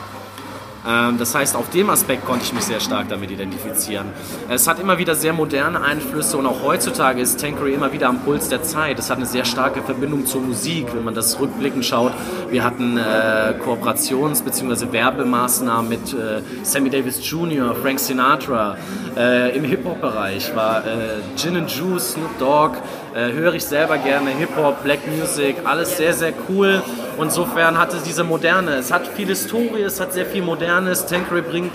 [0.86, 4.06] Ähm, das heißt, auf dem Aspekt konnte ich mich sehr stark damit identifizieren.
[4.48, 8.20] Es hat immer wieder sehr moderne Einflüsse und auch heutzutage ist Tankery immer wieder am
[8.20, 8.98] Puls der Zeit.
[8.98, 12.12] Es hat eine sehr starke Verbindung zur Musik, wenn man das rückblickend schaut.
[12.50, 14.92] Wir hatten äh, Kooperations- bzw.
[14.92, 18.76] Werbemaßnahmen mit äh, Sammy Davis Jr., Frank Sinatra.
[19.16, 22.76] Äh, Im Hip-Hop-Bereich war äh, Gin and Juice, Snoop Dogg,
[23.14, 26.82] äh, höre ich selber gerne Hip-Hop, Black Music, alles sehr, sehr cool.
[27.20, 31.06] Insofern hatte diese Moderne, es hat viel Historie, es hat sehr viel Modernes.
[31.06, 31.72] Tankeray bringt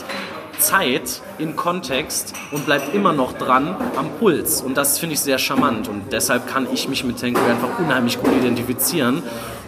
[0.59, 4.61] Zeit in Kontext und bleibt immer noch dran am Puls.
[4.61, 5.87] Und das finde ich sehr charmant.
[5.87, 9.23] Und deshalb kann ich mich mit Tankeray einfach unheimlich gut identifizieren.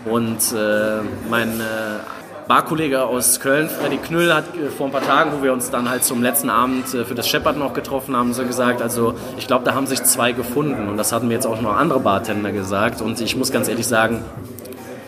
[0.05, 1.99] Und äh, mein äh,
[2.47, 5.89] Barkollege aus Köln, Freddy Knüll, hat äh, vor ein paar Tagen, wo wir uns dann
[5.89, 9.47] halt zum letzten Abend äh, für das Shepard noch getroffen haben, so gesagt, also ich
[9.47, 12.51] glaube, da haben sich zwei gefunden und das hatten mir jetzt auch noch andere Bartender
[12.51, 14.23] gesagt und ich muss ganz ehrlich sagen,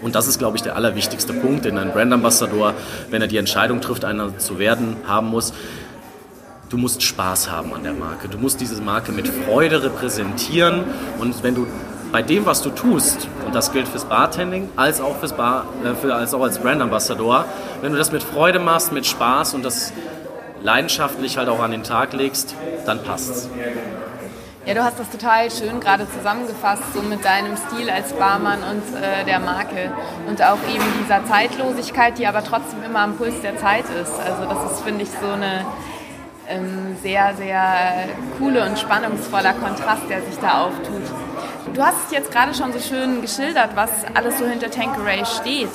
[0.01, 2.73] und das ist, glaube ich, der allerwichtigste Punkt, den ein Brandambassador,
[3.09, 5.53] wenn er die Entscheidung trifft, einer zu werden, haben muss.
[6.69, 8.27] Du musst Spaß haben an der Marke.
[8.27, 10.83] Du musst diese Marke mit Freude repräsentieren.
[11.19, 11.65] Und wenn du
[12.17, 15.93] bei dem, was du tust, und das gilt fürs Bartending als auch, fürs Bar, äh,
[15.93, 17.45] für, als, auch als Brandambassador,
[17.81, 19.93] wenn du das mit Freude machst, mit Spaß und das
[20.63, 22.55] leidenschaftlich halt auch an den Tag legst,
[22.87, 23.47] dann passt's.
[24.65, 28.99] Ja, du hast das total schön gerade zusammengefasst, so mit deinem Stil als Barmann und
[28.99, 29.91] äh, der Marke.
[30.27, 34.13] Und auch eben dieser Zeitlosigkeit, die aber trotzdem immer am Puls der Zeit ist.
[34.19, 35.67] Also das ist, finde ich, so eine
[36.49, 38.07] ähm, sehr, sehr
[38.39, 41.03] coole und spannungsvoller Kontrast, der sich da auftut.
[41.77, 45.69] Du hast es jetzt gerade schon so schön geschildert, was alles so hinter Tankeray steht.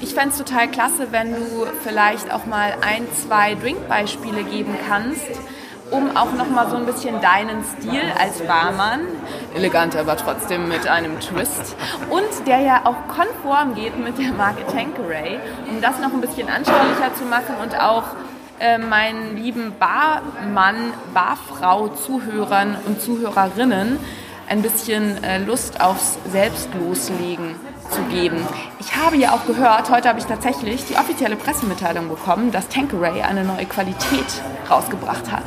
[0.00, 5.26] Ich fände es total klasse, wenn du vielleicht auch mal ein, zwei Drinkbeispiele geben kannst,
[5.90, 9.00] um auch nochmal so ein bisschen deinen Stil als Barmann,
[9.56, 11.74] elegant aber trotzdem mit einem Twist,
[12.08, 16.48] und der ja auch konform geht mit der Marke Tankeray, um das noch ein bisschen
[16.48, 18.04] anschaulicher zu machen und auch
[18.60, 23.98] äh, meinen lieben Barmann, Barfrau, Zuhörern und Zuhörerinnen
[24.52, 27.54] ein bisschen äh, Lust aufs Selbstloslegen
[27.90, 28.36] zu geben.
[28.80, 33.22] Ich habe ja auch gehört, heute habe ich tatsächlich die offizielle Pressemitteilung bekommen, dass Tankeray
[33.22, 34.26] eine neue Qualität
[34.70, 35.44] rausgebracht hat.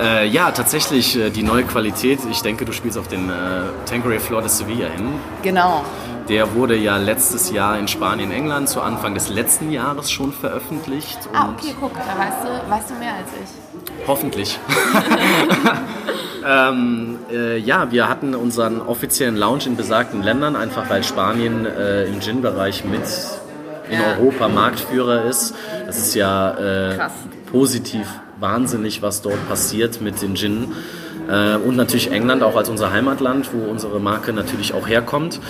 [0.00, 2.18] Äh, ja, tatsächlich äh, die neue Qualität.
[2.32, 5.08] Ich denke, du spielst auf den äh, Tankeray Flor de Sevilla hin.
[5.42, 5.84] Genau.
[6.28, 11.16] Der wurde ja letztes Jahr in Spanien, England zu Anfang des letzten Jahres schon veröffentlicht.
[11.32, 14.06] ah, okay, guck, da weißt du, weißt du mehr als ich.
[14.08, 14.58] Hoffentlich.
[16.46, 22.04] ähm, äh, ja, wir hatten unseren offiziellen Lounge in besagten Ländern, einfach weil Spanien äh,
[22.04, 23.02] im Gin-Bereich mit
[23.90, 24.16] in ja.
[24.18, 25.54] Europa Marktführer ist.
[25.86, 26.50] Das ist ja
[26.92, 26.98] äh,
[27.50, 28.06] positiv
[28.38, 30.72] wahnsinnig, was dort passiert mit den Gin.
[31.28, 35.40] Äh, und natürlich England auch als unser Heimatland, wo unsere Marke natürlich auch herkommt.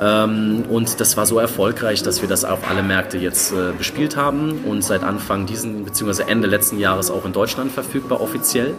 [0.00, 4.16] Ähm, und das war so erfolgreich, dass wir das auf alle Märkte jetzt äh, bespielt
[4.16, 6.24] haben und seit Anfang diesen bzw.
[6.26, 8.74] Ende letzten Jahres auch in Deutschland verfügbar offiziell.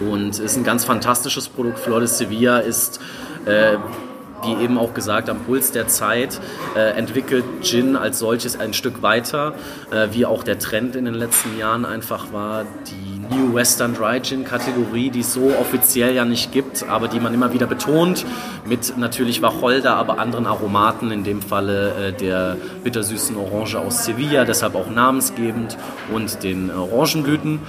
[0.00, 1.78] Und ist ein ganz fantastisches Produkt.
[1.78, 3.00] Flor de Sevilla ist
[3.46, 3.76] äh,
[4.44, 6.40] wie eben auch gesagt, am Puls der Zeit
[6.76, 9.54] äh, entwickelt Gin als solches ein Stück weiter,
[9.90, 14.20] äh, wie auch der Trend in den letzten Jahren einfach war, die New Western Dry
[14.20, 18.26] Gin Kategorie, die es so offiziell ja nicht gibt, aber die man immer wieder betont,
[18.66, 24.44] mit natürlich Wacholder, aber anderen Aromaten, in dem Falle äh, der bittersüßen Orange aus Sevilla,
[24.44, 25.78] deshalb auch namensgebend,
[26.12, 27.60] und den Orangenblüten.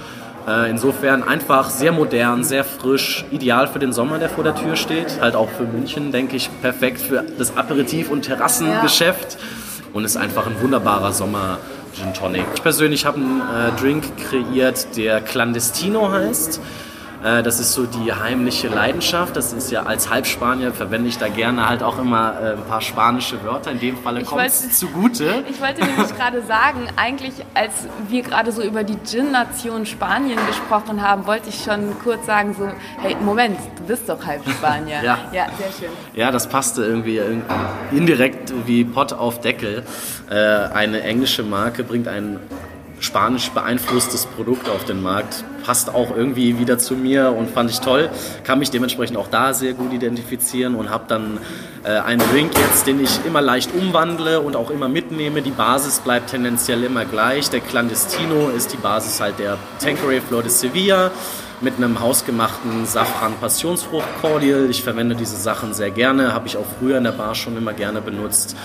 [0.46, 4.76] Äh, insofern einfach sehr modern, sehr frisch, ideal für den Sommer, der vor der Tür
[4.76, 5.20] steht.
[5.20, 9.32] Halt auch für München, denke ich, perfekt für das Aperitif- und Terrassengeschäft.
[9.32, 9.38] Ja.
[9.92, 11.58] Und ist einfach ein wunderbarer Sommer.
[11.96, 12.44] Gin Tonic.
[12.54, 16.60] Ich persönlich habe einen äh, Drink kreiert, der Clandestino heißt.
[17.26, 19.34] Äh, das ist so die heimliche Leidenschaft.
[19.34, 22.80] Das ist ja als Halbspanier verwende ich da gerne halt auch immer äh, ein paar
[22.80, 23.72] spanische Wörter.
[23.72, 25.44] In dem Falle kommt es zugute.
[25.56, 27.72] Ich wollte nämlich gerade sagen, eigentlich als
[28.08, 32.68] wir gerade so über die Gin-Nation Spanien gesprochen haben, wollte ich schon kurz sagen so,
[33.00, 34.96] hey, Moment, du bist doch Halbspanier.
[35.02, 35.18] ja.
[35.32, 35.96] ja, sehr schön.
[36.14, 37.20] Ja, das passte irgendwie
[37.90, 39.84] indirekt wie Pott auf Deckel.
[40.30, 42.38] Äh, eine englische Marke bringt ein
[43.00, 45.44] spanisch beeinflusstes Produkt auf den Markt.
[45.64, 48.08] Passt auch irgendwie wieder zu mir und fand ich toll.
[48.44, 51.38] Kann mich dementsprechend auch da sehr gut identifizieren und habe dann
[51.84, 55.42] äh, einen Drink jetzt, den ich immer leicht umwandle und auch immer mitnehme.
[55.42, 57.50] Die Basis bleibt tendenziell immer gleich.
[57.50, 61.10] Der Clandestino ist die Basis halt der Tanqueray Flor de Sevilla
[61.60, 64.68] mit einem hausgemachten Safran Passionsfrucht Cordial.
[64.70, 67.72] Ich verwende diese Sachen sehr gerne, habe ich auch früher in der Bar schon immer
[67.72, 68.56] gerne benutzt.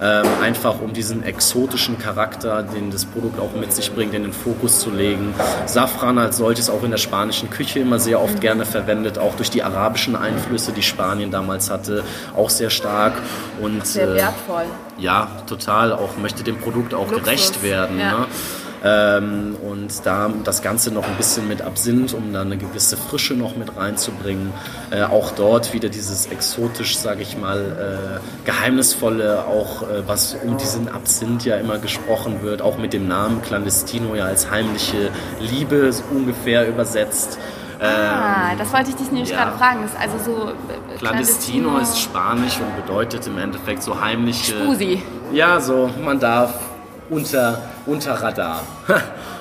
[0.00, 4.32] Ähm, einfach um diesen exotischen Charakter, den das Produkt auch mit sich bringt, in den
[4.32, 5.34] Fokus zu legen.
[5.66, 9.50] Safran als solches auch in der spanischen Küche immer sehr oft gerne verwendet, auch durch
[9.50, 12.02] die arabischen Einflüsse, die Spanien damals hatte,
[12.36, 13.14] auch sehr stark.
[13.60, 14.64] Und, sehr äh, wertvoll.
[14.98, 15.92] Äh, ja, total.
[15.92, 17.22] Auch möchte dem Produkt auch Luxus.
[17.24, 17.98] gerecht werden.
[17.98, 18.18] Ja.
[18.18, 18.26] Ne?
[18.84, 23.32] Ähm, und da das Ganze noch ein bisschen mit Absinth, um da eine gewisse Frische
[23.32, 24.52] noch mit reinzubringen.
[24.90, 30.58] Äh, auch dort wieder dieses exotisch, sage ich mal, äh, geheimnisvolle, auch äh, was um
[30.58, 35.90] diesen Absinth ja immer gesprochen wird, auch mit dem Namen Clandestino ja als heimliche Liebe
[36.10, 37.38] ungefähr übersetzt.
[37.80, 39.44] Ah, ähm, das wollte ich dich nämlich ja.
[39.44, 39.84] gerade fragen.
[39.84, 44.52] Ist also so äh, Clandestino, Clandestino ist Spanisch und bedeutet im Endeffekt so heimliche.
[44.52, 45.02] Spusi.
[45.32, 46.54] Ja, so man darf
[47.10, 48.62] unter, unter Radar.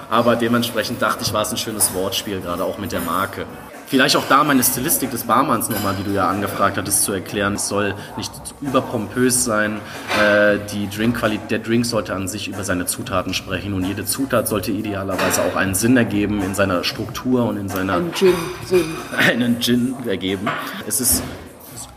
[0.09, 3.45] Aber dementsprechend dachte ich, war es ein schönes Wortspiel, gerade auch mit der Marke.
[3.87, 7.53] Vielleicht auch da meine Stilistik des Barmanns nochmal, die du ja angefragt hattest, zu erklären.
[7.53, 9.81] Es soll nicht überpompös sein.
[10.19, 14.47] Äh, die Drinkqualität, der Drink sollte an sich über seine Zutaten sprechen und jede Zutat
[14.47, 17.93] sollte idealerweise auch einen Sinn ergeben in seiner Struktur und in seiner...
[17.93, 18.33] Einen Gin,
[18.65, 18.95] Sinn.
[19.17, 20.47] Einen Gin ergeben.
[20.87, 21.21] Es ist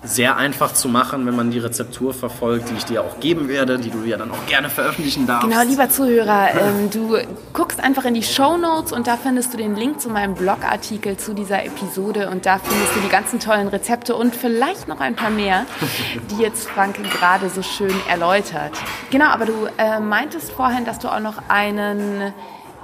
[0.07, 3.79] sehr einfach zu machen, wenn man die Rezeptur verfolgt, die ich dir auch geben werde,
[3.79, 5.49] die du ja dann auch gerne veröffentlichen darfst.
[5.49, 7.19] Genau, lieber Zuhörer, ähm, du
[7.53, 11.17] guckst einfach in die Show Notes und da findest du den Link zu meinem Blogartikel
[11.17, 15.17] zu dieser Episode und da findest du die ganzen tollen Rezepte und vielleicht noch ein
[15.17, 15.67] paar mehr,
[16.31, 18.73] die jetzt Frank gerade so schön erläutert.
[19.11, 22.33] Genau, aber du äh, meintest vorhin, dass du auch noch einen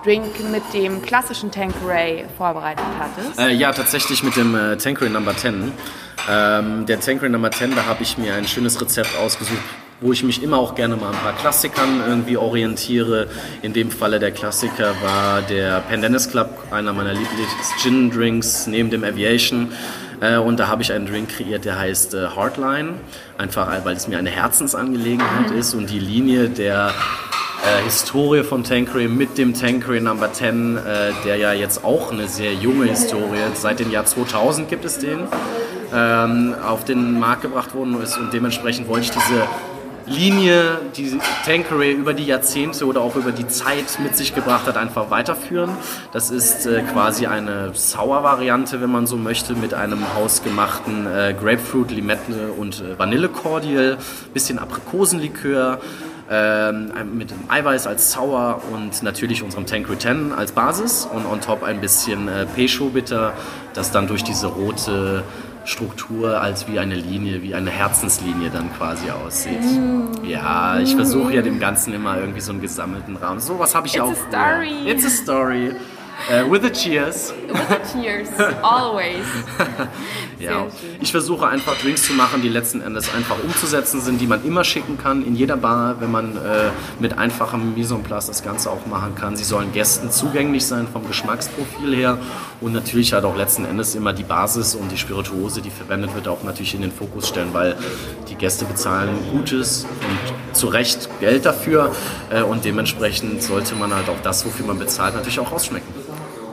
[0.04, 3.38] Drink mit dem klassischen Tanqueray vorbereitet hattest.
[3.38, 5.72] Äh, ja, tatsächlich mit dem äh, Tanqueray Number 10.
[6.30, 9.58] Ähm, der Tankery Nummer 10, da habe ich mir ein schönes Rezept ausgesucht,
[10.00, 13.28] wo ich mich immer auch gerne mal ein paar Klassikern irgendwie orientiere.
[13.62, 19.72] In dem Falle der Klassiker war der Pendennis Club, einer meiner Lieblings-Gin-Drinks neben dem Aviation.
[20.20, 22.94] Äh, und da habe ich einen Drink kreiert, der heißt äh, Hardline.
[23.38, 25.58] Einfach, weil es mir eine Herzensangelegenheit mhm.
[25.58, 26.92] ist und die Linie der
[27.64, 30.80] äh, Historie von Tankery mit dem Tankery Number 10, äh,
[31.24, 35.26] der ja jetzt auch eine sehr junge Historie, seit dem Jahr 2000 gibt es den
[35.94, 39.46] ähm, auf den Markt gebracht worden ist und dementsprechend wollte ich diese
[40.06, 44.76] Linie, die Tankeray über die Jahrzehnte oder auch über die Zeit mit sich gebracht hat,
[44.76, 45.70] einfach weiterführen.
[46.12, 51.90] Das ist äh, quasi eine Sour-Variante, wenn man so möchte, mit einem hausgemachten äh, Grapefruit,
[51.90, 53.98] Limette und äh, Vanille-Cordial,
[54.34, 55.80] bisschen Aprikosenlikör,
[56.30, 61.40] ähm, mit dem Eiweiß als Sour und natürlich unserem Tankeray 10 als Basis und on
[61.40, 63.34] top ein bisschen äh, Peugeot-Bitter,
[63.74, 65.24] das dann durch diese rote
[65.64, 69.62] Struktur als wie eine Linie, wie eine Herzenslinie dann quasi aussieht.
[69.62, 70.24] Mm.
[70.24, 73.40] Ja, ich versuche ja dem Ganzen immer irgendwie so einen gesammelten Rahmen.
[73.40, 74.10] So was habe ich It's auch.
[74.10, 74.90] A story.
[74.90, 75.72] It's a story.
[76.30, 77.32] Uh, with the cheers.
[77.48, 78.28] With the cheers,
[78.62, 79.26] always.
[80.38, 80.66] ja,
[81.00, 84.62] ich versuche einfach Drinks zu machen, die letzten Endes einfach umzusetzen sind, die man immer
[84.62, 88.70] schicken kann in jeder Bar, wenn man äh, mit einfachem Mise en place das Ganze
[88.70, 89.36] auch machen kann.
[89.36, 92.18] Sie sollen Gästen zugänglich sein vom Geschmacksprofil her
[92.60, 96.28] und natürlich halt auch letzten Endes immer die Basis und die Spirituose, die verwendet wird,
[96.28, 97.76] auch natürlich in den Fokus stellen, weil
[98.28, 101.94] die Gäste bezahlen Gutes und zu Recht Geld dafür
[102.30, 106.01] äh, und dementsprechend sollte man halt auch das, wofür man bezahlt, natürlich auch ausschmecken.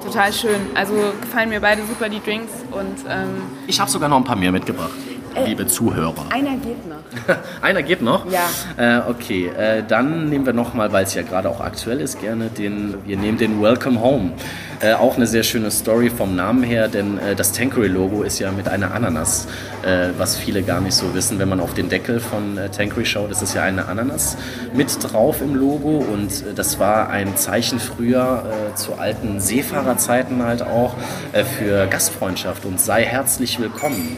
[0.09, 0.59] Total schön.
[0.73, 4.35] Also gefallen mir beide super die Drinks und ähm ich habe sogar noch ein paar
[4.35, 4.89] mehr mitgebracht.
[5.35, 6.25] Äh, liebe Zuhörer.
[6.31, 7.37] Einer geht noch.
[7.61, 8.25] einer geht noch?
[8.31, 8.49] Ja.
[8.77, 12.47] Äh, okay, äh, dann nehmen wir nochmal, weil es ja gerade auch aktuell ist, gerne
[12.47, 14.31] den, wir nehmen den Welcome Home.
[14.81, 18.51] Äh, auch eine sehr schöne Story vom Namen her, denn äh, das Tankery-Logo ist ja
[18.51, 19.47] mit einer Ananas,
[19.83, 21.37] äh, was viele gar nicht so wissen.
[21.37, 24.37] Wenn man auf den Deckel von äh, Tankery schaut, ist es ja eine Ananas
[24.73, 28.43] mit drauf im Logo und das war ein Zeichen früher
[28.75, 30.95] zu alten Seefahrerzeiten halt auch
[31.57, 34.17] für Gastfreundschaft und sei herzlich willkommen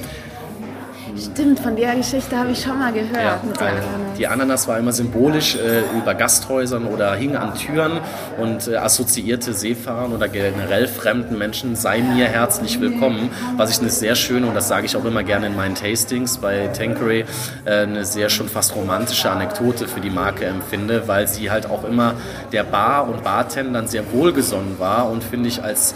[1.18, 3.16] Stimmt, von der Geschichte habe ich schon mal gehört.
[3.16, 3.86] Ja, Ananas.
[4.18, 8.00] Die Ananas war immer symbolisch äh, über Gasthäusern oder hing an Türen
[8.38, 13.30] und äh, assoziierte Seefahrern oder generell fremden Menschen, sei mir herzlich willkommen.
[13.58, 16.38] Was ich eine sehr schöne, und das sage ich auch immer gerne in meinen Tastings
[16.38, 17.26] bei Tanqueray,
[17.66, 21.84] äh, eine sehr schon fast romantische Anekdote für die Marke empfinde, weil sie halt auch
[21.84, 22.14] immer
[22.52, 25.94] der Bar und Bartendern sehr wohlgesonnen war und finde ich als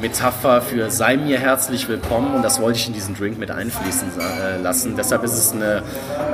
[0.00, 4.08] Metapher für sei mir herzlich willkommen und das wollte ich in diesen Drink mit einfließen
[4.18, 4.94] äh, lassen.
[4.96, 5.82] Deshalb ist es eine,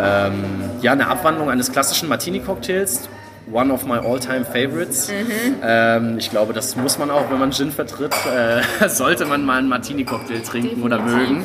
[0.01, 0.45] ähm,
[0.83, 3.09] ja, eine Abwandlung eines klassischen Martini-Cocktails.
[3.53, 5.09] One of my all-time favorites.
[5.09, 5.55] Mhm.
[5.63, 9.59] Ähm, ich glaube, das muss man auch, wenn man Gin vertritt, äh, sollte man mal
[9.59, 10.85] einen Martini-Cocktail trinken Definitiv.
[10.85, 11.45] oder mögen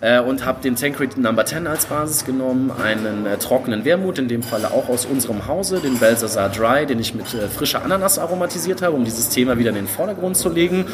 [0.00, 4.28] äh, und habe den Tancred Number 10 als Basis genommen, einen äh, trockenen Wermut, in
[4.28, 8.18] dem Falle auch aus unserem Hause, den Belsazar Dry, den ich mit äh, frischer Ananas
[8.18, 10.86] aromatisiert habe, um dieses Thema wieder in den Vordergrund zu legen.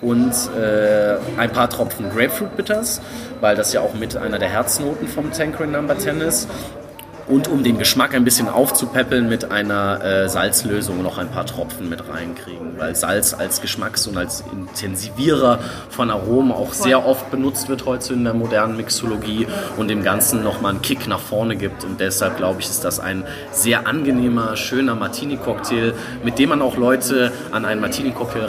[0.00, 3.02] Und äh, ein paar Tropfen Grapefruit Bitters,
[3.40, 6.48] weil das ja auch mit einer der Herznoten vom Tancred Number 10 ist
[7.30, 11.88] und um den Geschmack ein bisschen aufzupäppeln mit einer äh, Salzlösung noch ein paar Tropfen
[11.88, 17.68] mit reinkriegen, weil Salz als Geschmacks- und als Intensivierer von Aromen auch sehr oft benutzt
[17.68, 21.84] wird heute in der modernen Mixologie und dem Ganzen nochmal einen Kick nach vorne gibt.
[21.84, 26.76] Und deshalb glaube ich, ist das ein sehr angenehmer, schöner Martini-Cocktail, mit dem man auch
[26.76, 28.46] Leute an einen Martini-Cocktail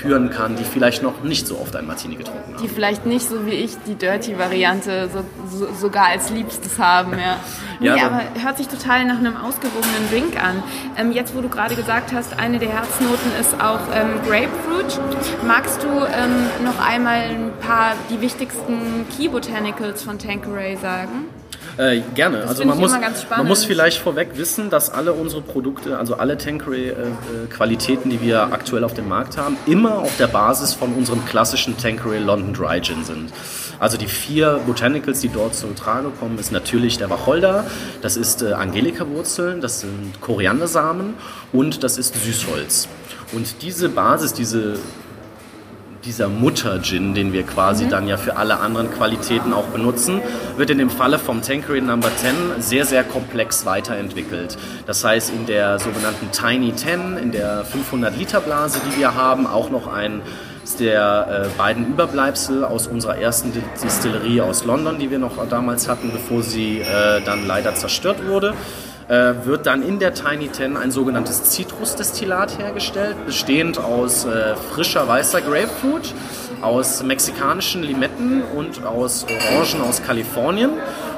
[0.00, 2.62] ranführen kann, die vielleicht noch nicht so oft einen Martini getrunken haben.
[2.62, 7.36] Die vielleicht nicht so wie ich die Dirty-Variante so, so, sogar als Liebstes haben, ja.
[7.80, 10.62] ja nee, aber hört sich total nach einem ausgewogenen Drink an.
[10.96, 15.00] Ähm, jetzt, wo du gerade gesagt hast, eine der Herznoten ist auch ähm, Grapefruit.
[15.46, 21.26] Magst du ähm, noch einmal ein paar die wichtigsten Key Botanicals von Tanqueray sagen?
[21.76, 22.38] Äh, gerne.
[22.38, 22.92] Das also man muss,
[23.30, 28.52] man muss vielleicht vorweg wissen, dass alle unsere Produkte, also alle Tanqueray-Qualitäten, äh, die wir
[28.52, 32.80] aktuell auf dem Markt haben, immer auf der Basis von unserem klassischen Tanqueray London Dry
[32.80, 33.32] Gin sind.
[33.78, 37.64] Also die vier Botanicals, die dort zum Trage kommen, ist natürlich der Wacholder,
[38.02, 41.14] das ist äh, Angelika-Wurzeln, das sind Koriandersamen
[41.52, 42.88] und das ist Süßholz.
[43.32, 44.78] Und diese Basis, diese
[46.04, 47.90] dieser Mutter-Gin, den wir quasi mhm.
[47.90, 50.20] dann ja für alle anderen Qualitäten auch benutzen,
[50.56, 54.56] wird in dem Falle vom Tanqueray Number 10 sehr, sehr komplex weiterentwickelt.
[54.86, 59.86] Das heißt, in der sogenannten Tiny 10, in der 500-Liter-Blase, die wir haben, auch noch
[59.86, 60.22] ein
[60.78, 66.12] der äh, beiden Überbleibsel aus unserer ersten Distillerie aus London, die wir noch damals hatten,
[66.12, 68.54] bevor sie äh, dann leider zerstört wurde
[69.10, 75.08] äh, wird dann in der Tiny Ten ein sogenanntes Zitrusdestillat hergestellt, bestehend aus äh, frischer
[75.08, 76.14] weißer Grapefruit,
[76.62, 80.70] aus mexikanischen Limetten und aus Orangen aus Kalifornien.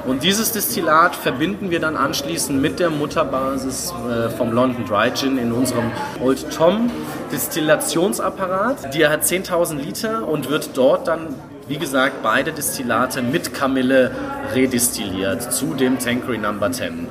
[0.06, 5.36] Und dieses Destillat verbinden wir dann anschließend mit der Mutterbasis äh, vom London Dry Gin
[5.36, 5.90] in unserem
[6.20, 6.90] Old Tom
[7.30, 8.94] Destillationsapparat.
[8.94, 11.34] Die hat 10.000 Liter und wird dort dann
[11.68, 14.10] wie gesagt, beide Destillate mit Kamille
[14.52, 17.06] redestilliert zu dem Tankery Number 10.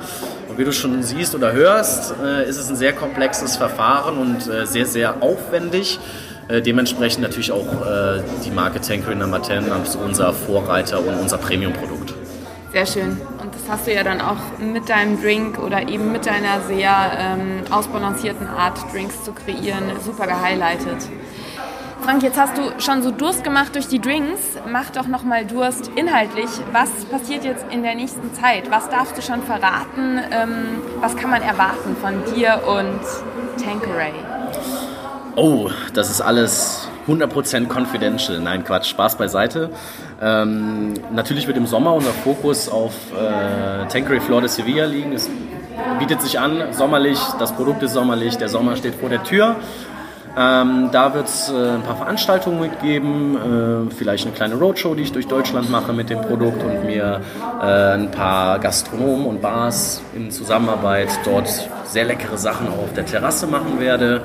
[0.51, 4.49] Und wie du schon siehst oder hörst, äh, ist es ein sehr komplexes Verfahren und
[4.49, 5.97] äh, sehr, sehr aufwendig.
[6.49, 7.65] Äh, dementsprechend natürlich auch
[8.43, 12.13] die Marke Tankery Number 10 als unser Vorreiter und unser Premium-Produkt.
[12.73, 13.21] Sehr schön.
[13.41, 17.11] Und das hast du ja dann auch mit deinem Drink oder eben mit deiner sehr
[17.17, 20.97] ähm, ausbalancierten Art, Drinks zu kreieren, super gehighlightet.
[22.03, 24.39] Frank, jetzt hast du schon so Durst gemacht durch die Drinks.
[24.67, 26.49] Mach doch noch mal Durst inhaltlich.
[26.71, 28.71] Was passiert jetzt in der nächsten Zeit?
[28.71, 30.19] Was darfst du schon verraten?
[30.31, 34.13] Ähm, was kann man erwarten von dir und Tankeray?
[35.35, 38.39] Oh, das ist alles 100% confidential.
[38.39, 39.69] Nein, Quatsch, Spaß beiseite.
[40.19, 45.13] Ähm, natürlich wird im Sommer unser Fokus auf äh, Tankeray Flor de Sevilla liegen.
[45.13, 45.29] Es
[45.99, 49.55] bietet sich an, sommerlich, das Produkt ist sommerlich, der Sommer steht vor der Tür
[50.37, 55.03] ähm, da wird es äh, ein paar Veranstaltungen mitgeben, äh, vielleicht eine kleine Roadshow, die
[55.03, 57.21] ich durch Deutschland mache mit dem Produkt und mir
[57.61, 61.49] äh, ein paar Gastronomen und Bars in Zusammenarbeit dort
[61.85, 64.23] sehr leckere Sachen auch auf der Terrasse machen werde.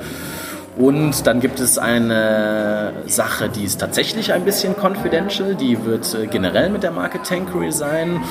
[0.77, 6.27] Und dann gibt es eine Sache, die ist tatsächlich ein bisschen confidential, die wird äh,
[6.27, 8.21] generell mit der Marke Tankery sein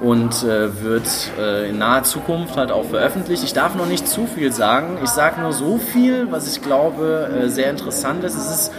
[0.00, 3.44] und äh, wird äh, in naher Zukunft halt auch veröffentlicht.
[3.44, 4.98] Ich darf noch nicht zu viel sagen.
[5.02, 8.34] Ich sage nur so viel, was ich glaube äh, sehr interessant ist.
[8.34, 8.72] Es ist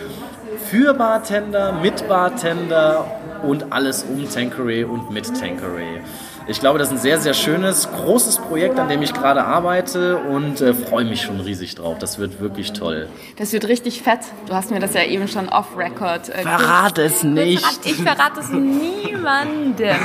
[0.70, 3.06] für Bartender, mit Bartender
[3.44, 6.02] und alles um Tankeray und mit Tankeray.
[6.46, 10.18] Ich glaube, das ist ein sehr, sehr schönes, großes Projekt, an dem ich gerade arbeite
[10.18, 11.98] und äh, freue mich schon riesig drauf.
[12.00, 13.08] Das wird wirklich toll.
[13.38, 14.20] Das wird richtig fett.
[14.48, 17.86] Du hast mir das ja eben schon off-Record äh, Verrat es nicht.
[17.86, 19.96] Ich verrate es niemandem.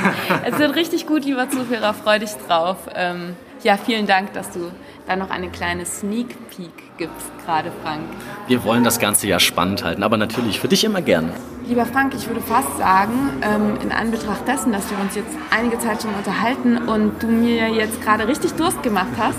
[0.44, 1.92] es wird richtig gut, lieber Zuhörer.
[1.92, 2.76] Freu dich drauf.
[2.94, 3.34] Ähm,
[3.64, 4.70] ja, vielen Dank, dass du
[5.08, 8.02] da noch eine kleine Sneak Peek gibst, gerade Frank.
[8.46, 11.32] Wir wollen das Ganze ja spannend halten, aber natürlich für dich immer gern.
[11.66, 15.78] Lieber Frank, ich würde fast sagen, ähm, in Anbetracht dessen, dass wir uns jetzt einige
[15.78, 19.38] Zeit schon unterhalten und du mir jetzt gerade richtig Durst gemacht hast,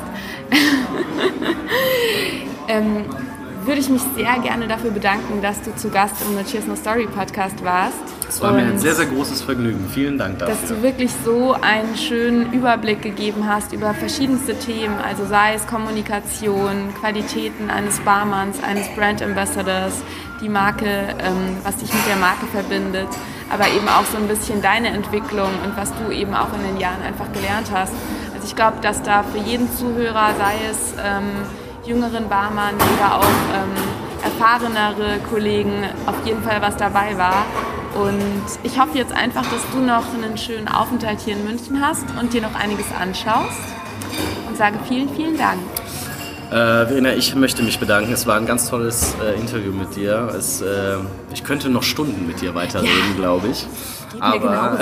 [2.68, 3.06] ähm,
[3.66, 6.76] würde ich mich sehr gerne dafür bedanken, dass du zu Gast im No Cheers No
[6.76, 7.98] Story Podcast warst.
[8.28, 9.90] Es war mir ein sehr, sehr großes Vergnügen.
[9.92, 10.56] Vielen Dank dafür.
[10.56, 15.66] Dass du wirklich so einen schönen Überblick gegeben hast über verschiedenste Themen, also sei es
[15.66, 20.04] Kommunikation, Qualitäten eines Barmanns, eines Brand Ambassadors,
[20.42, 23.10] die Marke, ähm, was dich mit der Marke verbindet,
[23.50, 26.78] aber eben auch so ein bisschen deine Entwicklung und was du eben auch in den
[26.78, 27.94] Jahren einfach gelernt hast.
[28.34, 31.26] Also ich glaube, dass da für jeden Zuhörer, sei es ähm,
[31.90, 37.46] jüngeren Barmann oder auch ähm, erfahrenere Kollegen auf jeden Fall was dabei war.
[37.96, 42.06] Und ich hoffe jetzt einfach, dass du noch einen schönen Aufenthalt hier in München hast
[42.20, 43.60] und dir noch einiges anschaust.
[44.48, 45.60] Und sage vielen, vielen Dank.
[46.50, 48.14] Äh, Verena, ich möchte mich bedanken.
[48.14, 50.32] Es war ein ganz tolles äh, Interview mit dir.
[50.38, 50.98] Es, äh,
[51.34, 53.16] ich könnte noch Stunden mit dir weiterreden, ja.
[53.16, 53.66] glaube ich.
[54.14, 54.80] Geht Aber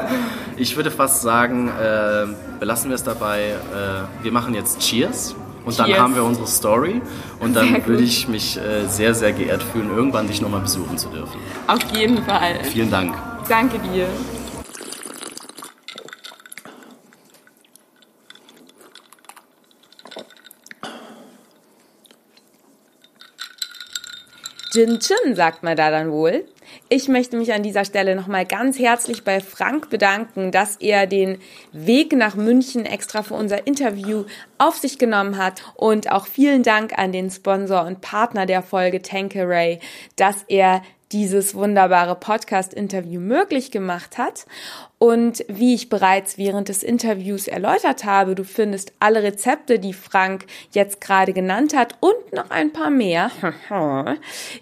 [0.56, 2.26] ich würde fast sagen, äh,
[2.58, 3.50] belassen wir es dabei.
[3.50, 5.34] Äh, wir machen jetzt Cheers.
[5.66, 5.98] Und dann Cheers.
[5.98, 7.02] haben wir unsere Story
[7.40, 11.08] und dann würde ich mich äh, sehr, sehr geehrt fühlen, irgendwann dich nochmal besuchen zu
[11.08, 11.40] dürfen.
[11.66, 12.62] Auf jeden Fall.
[12.62, 13.16] Vielen Dank.
[13.48, 14.06] Danke dir.
[24.72, 26.44] Gin Chin, sagt man da dann wohl.
[26.88, 31.38] Ich möchte mich an dieser Stelle nochmal ganz herzlich bei Frank bedanken, dass er den
[31.72, 34.24] Weg nach München extra für unser Interview
[34.58, 35.62] auf sich genommen hat.
[35.74, 39.80] Und auch vielen Dank an den Sponsor und Partner der Folge Tankeray,
[40.16, 44.46] dass er dieses wunderbare Podcast-Interview möglich gemacht hat.
[44.98, 50.46] Und wie ich bereits während des Interviews erläutert habe, du findest alle Rezepte, die Frank
[50.70, 53.30] jetzt gerade genannt hat und noch ein paar mehr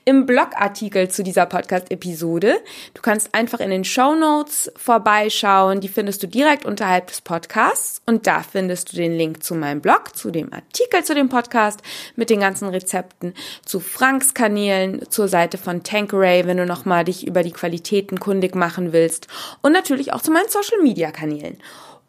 [0.05, 2.57] im Blogartikel zu dieser Podcast-Episode.
[2.95, 5.80] Du kannst einfach in den Show Notes vorbeischauen.
[5.80, 9.80] Die findest du direkt unterhalb des Podcasts und da findest du den Link zu meinem
[9.80, 11.80] Blog, zu dem Artikel zu dem Podcast
[12.16, 17.24] mit den ganzen Rezepten, zu Franks Kanälen, zur Seite von Tankeray, wenn du nochmal dich
[17.24, 19.28] über die Qualitäten kundig machen willst
[19.62, 21.59] und natürlich auch zu meinen Social-Media-Kanälen.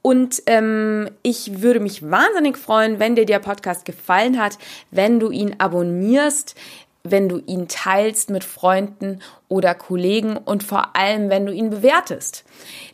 [0.01, 4.57] Und ähm, ich würde mich wahnsinnig freuen, wenn dir der Podcast gefallen hat,
[4.91, 6.55] wenn du ihn abonnierst,
[7.03, 12.43] wenn du ihn teilst mit Freunden oder Kollegen und vor allem, wenn du ihn bewertest.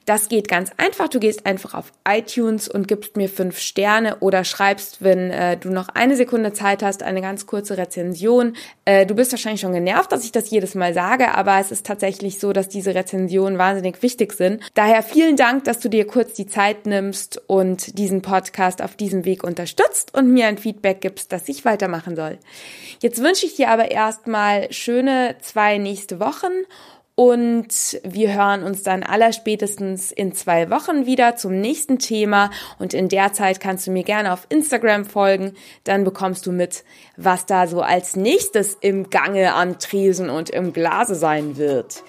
[0.06, 1.10] Das geht ganz einfach.
[1.10, 5.70] Du gehst einfach auf iTunes und gibst mir fünf Sterne oder schreibst, wenn äh, du
[5.70, 8.56] noch eine Sekunde Zeit hast, eine ganz kurze Rezension.
[8.86, 11.86] Äh, du bist wahrscheinlich schon genervt, dass ich das jedes Mal sage, aber es ist
[11.86, 14.64] tatsächlich so, dass diese Rezensionen wahnsinnig wichtig sind.
[14.74, 19.24] Daher vielen Dank, dass du dir kurz die Zeit nimmst und diesen Podcast auf diesem
[19.24, 22.40] Weg unterstützt und mir ein Feedback gibst, dass ich weitermachen soll.
[23.02, 26.66] Jetzt wünsche ich dir aber erstmal schöne zwei nächste Wochen
[27.14, 32.50] und wir hören uns dann allerspätestens in zwei Wochen wieder zum nächsten Thema.
[32.80, 35.54] Und in der Zeit kannst du mir gerne auf Instagram folgen.
[35.84, 36.84] Dann bekommst du mit,
[37.18, 42.04] was da so als nächstes im Gange am Tresen und im Glase sein wird.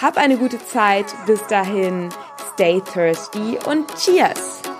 [0.00, 1.06] Hab eine gute Zeit.
[1.26, 2.08] Bis dahin,
[2.54, 4.73] stay thirsty und cheers!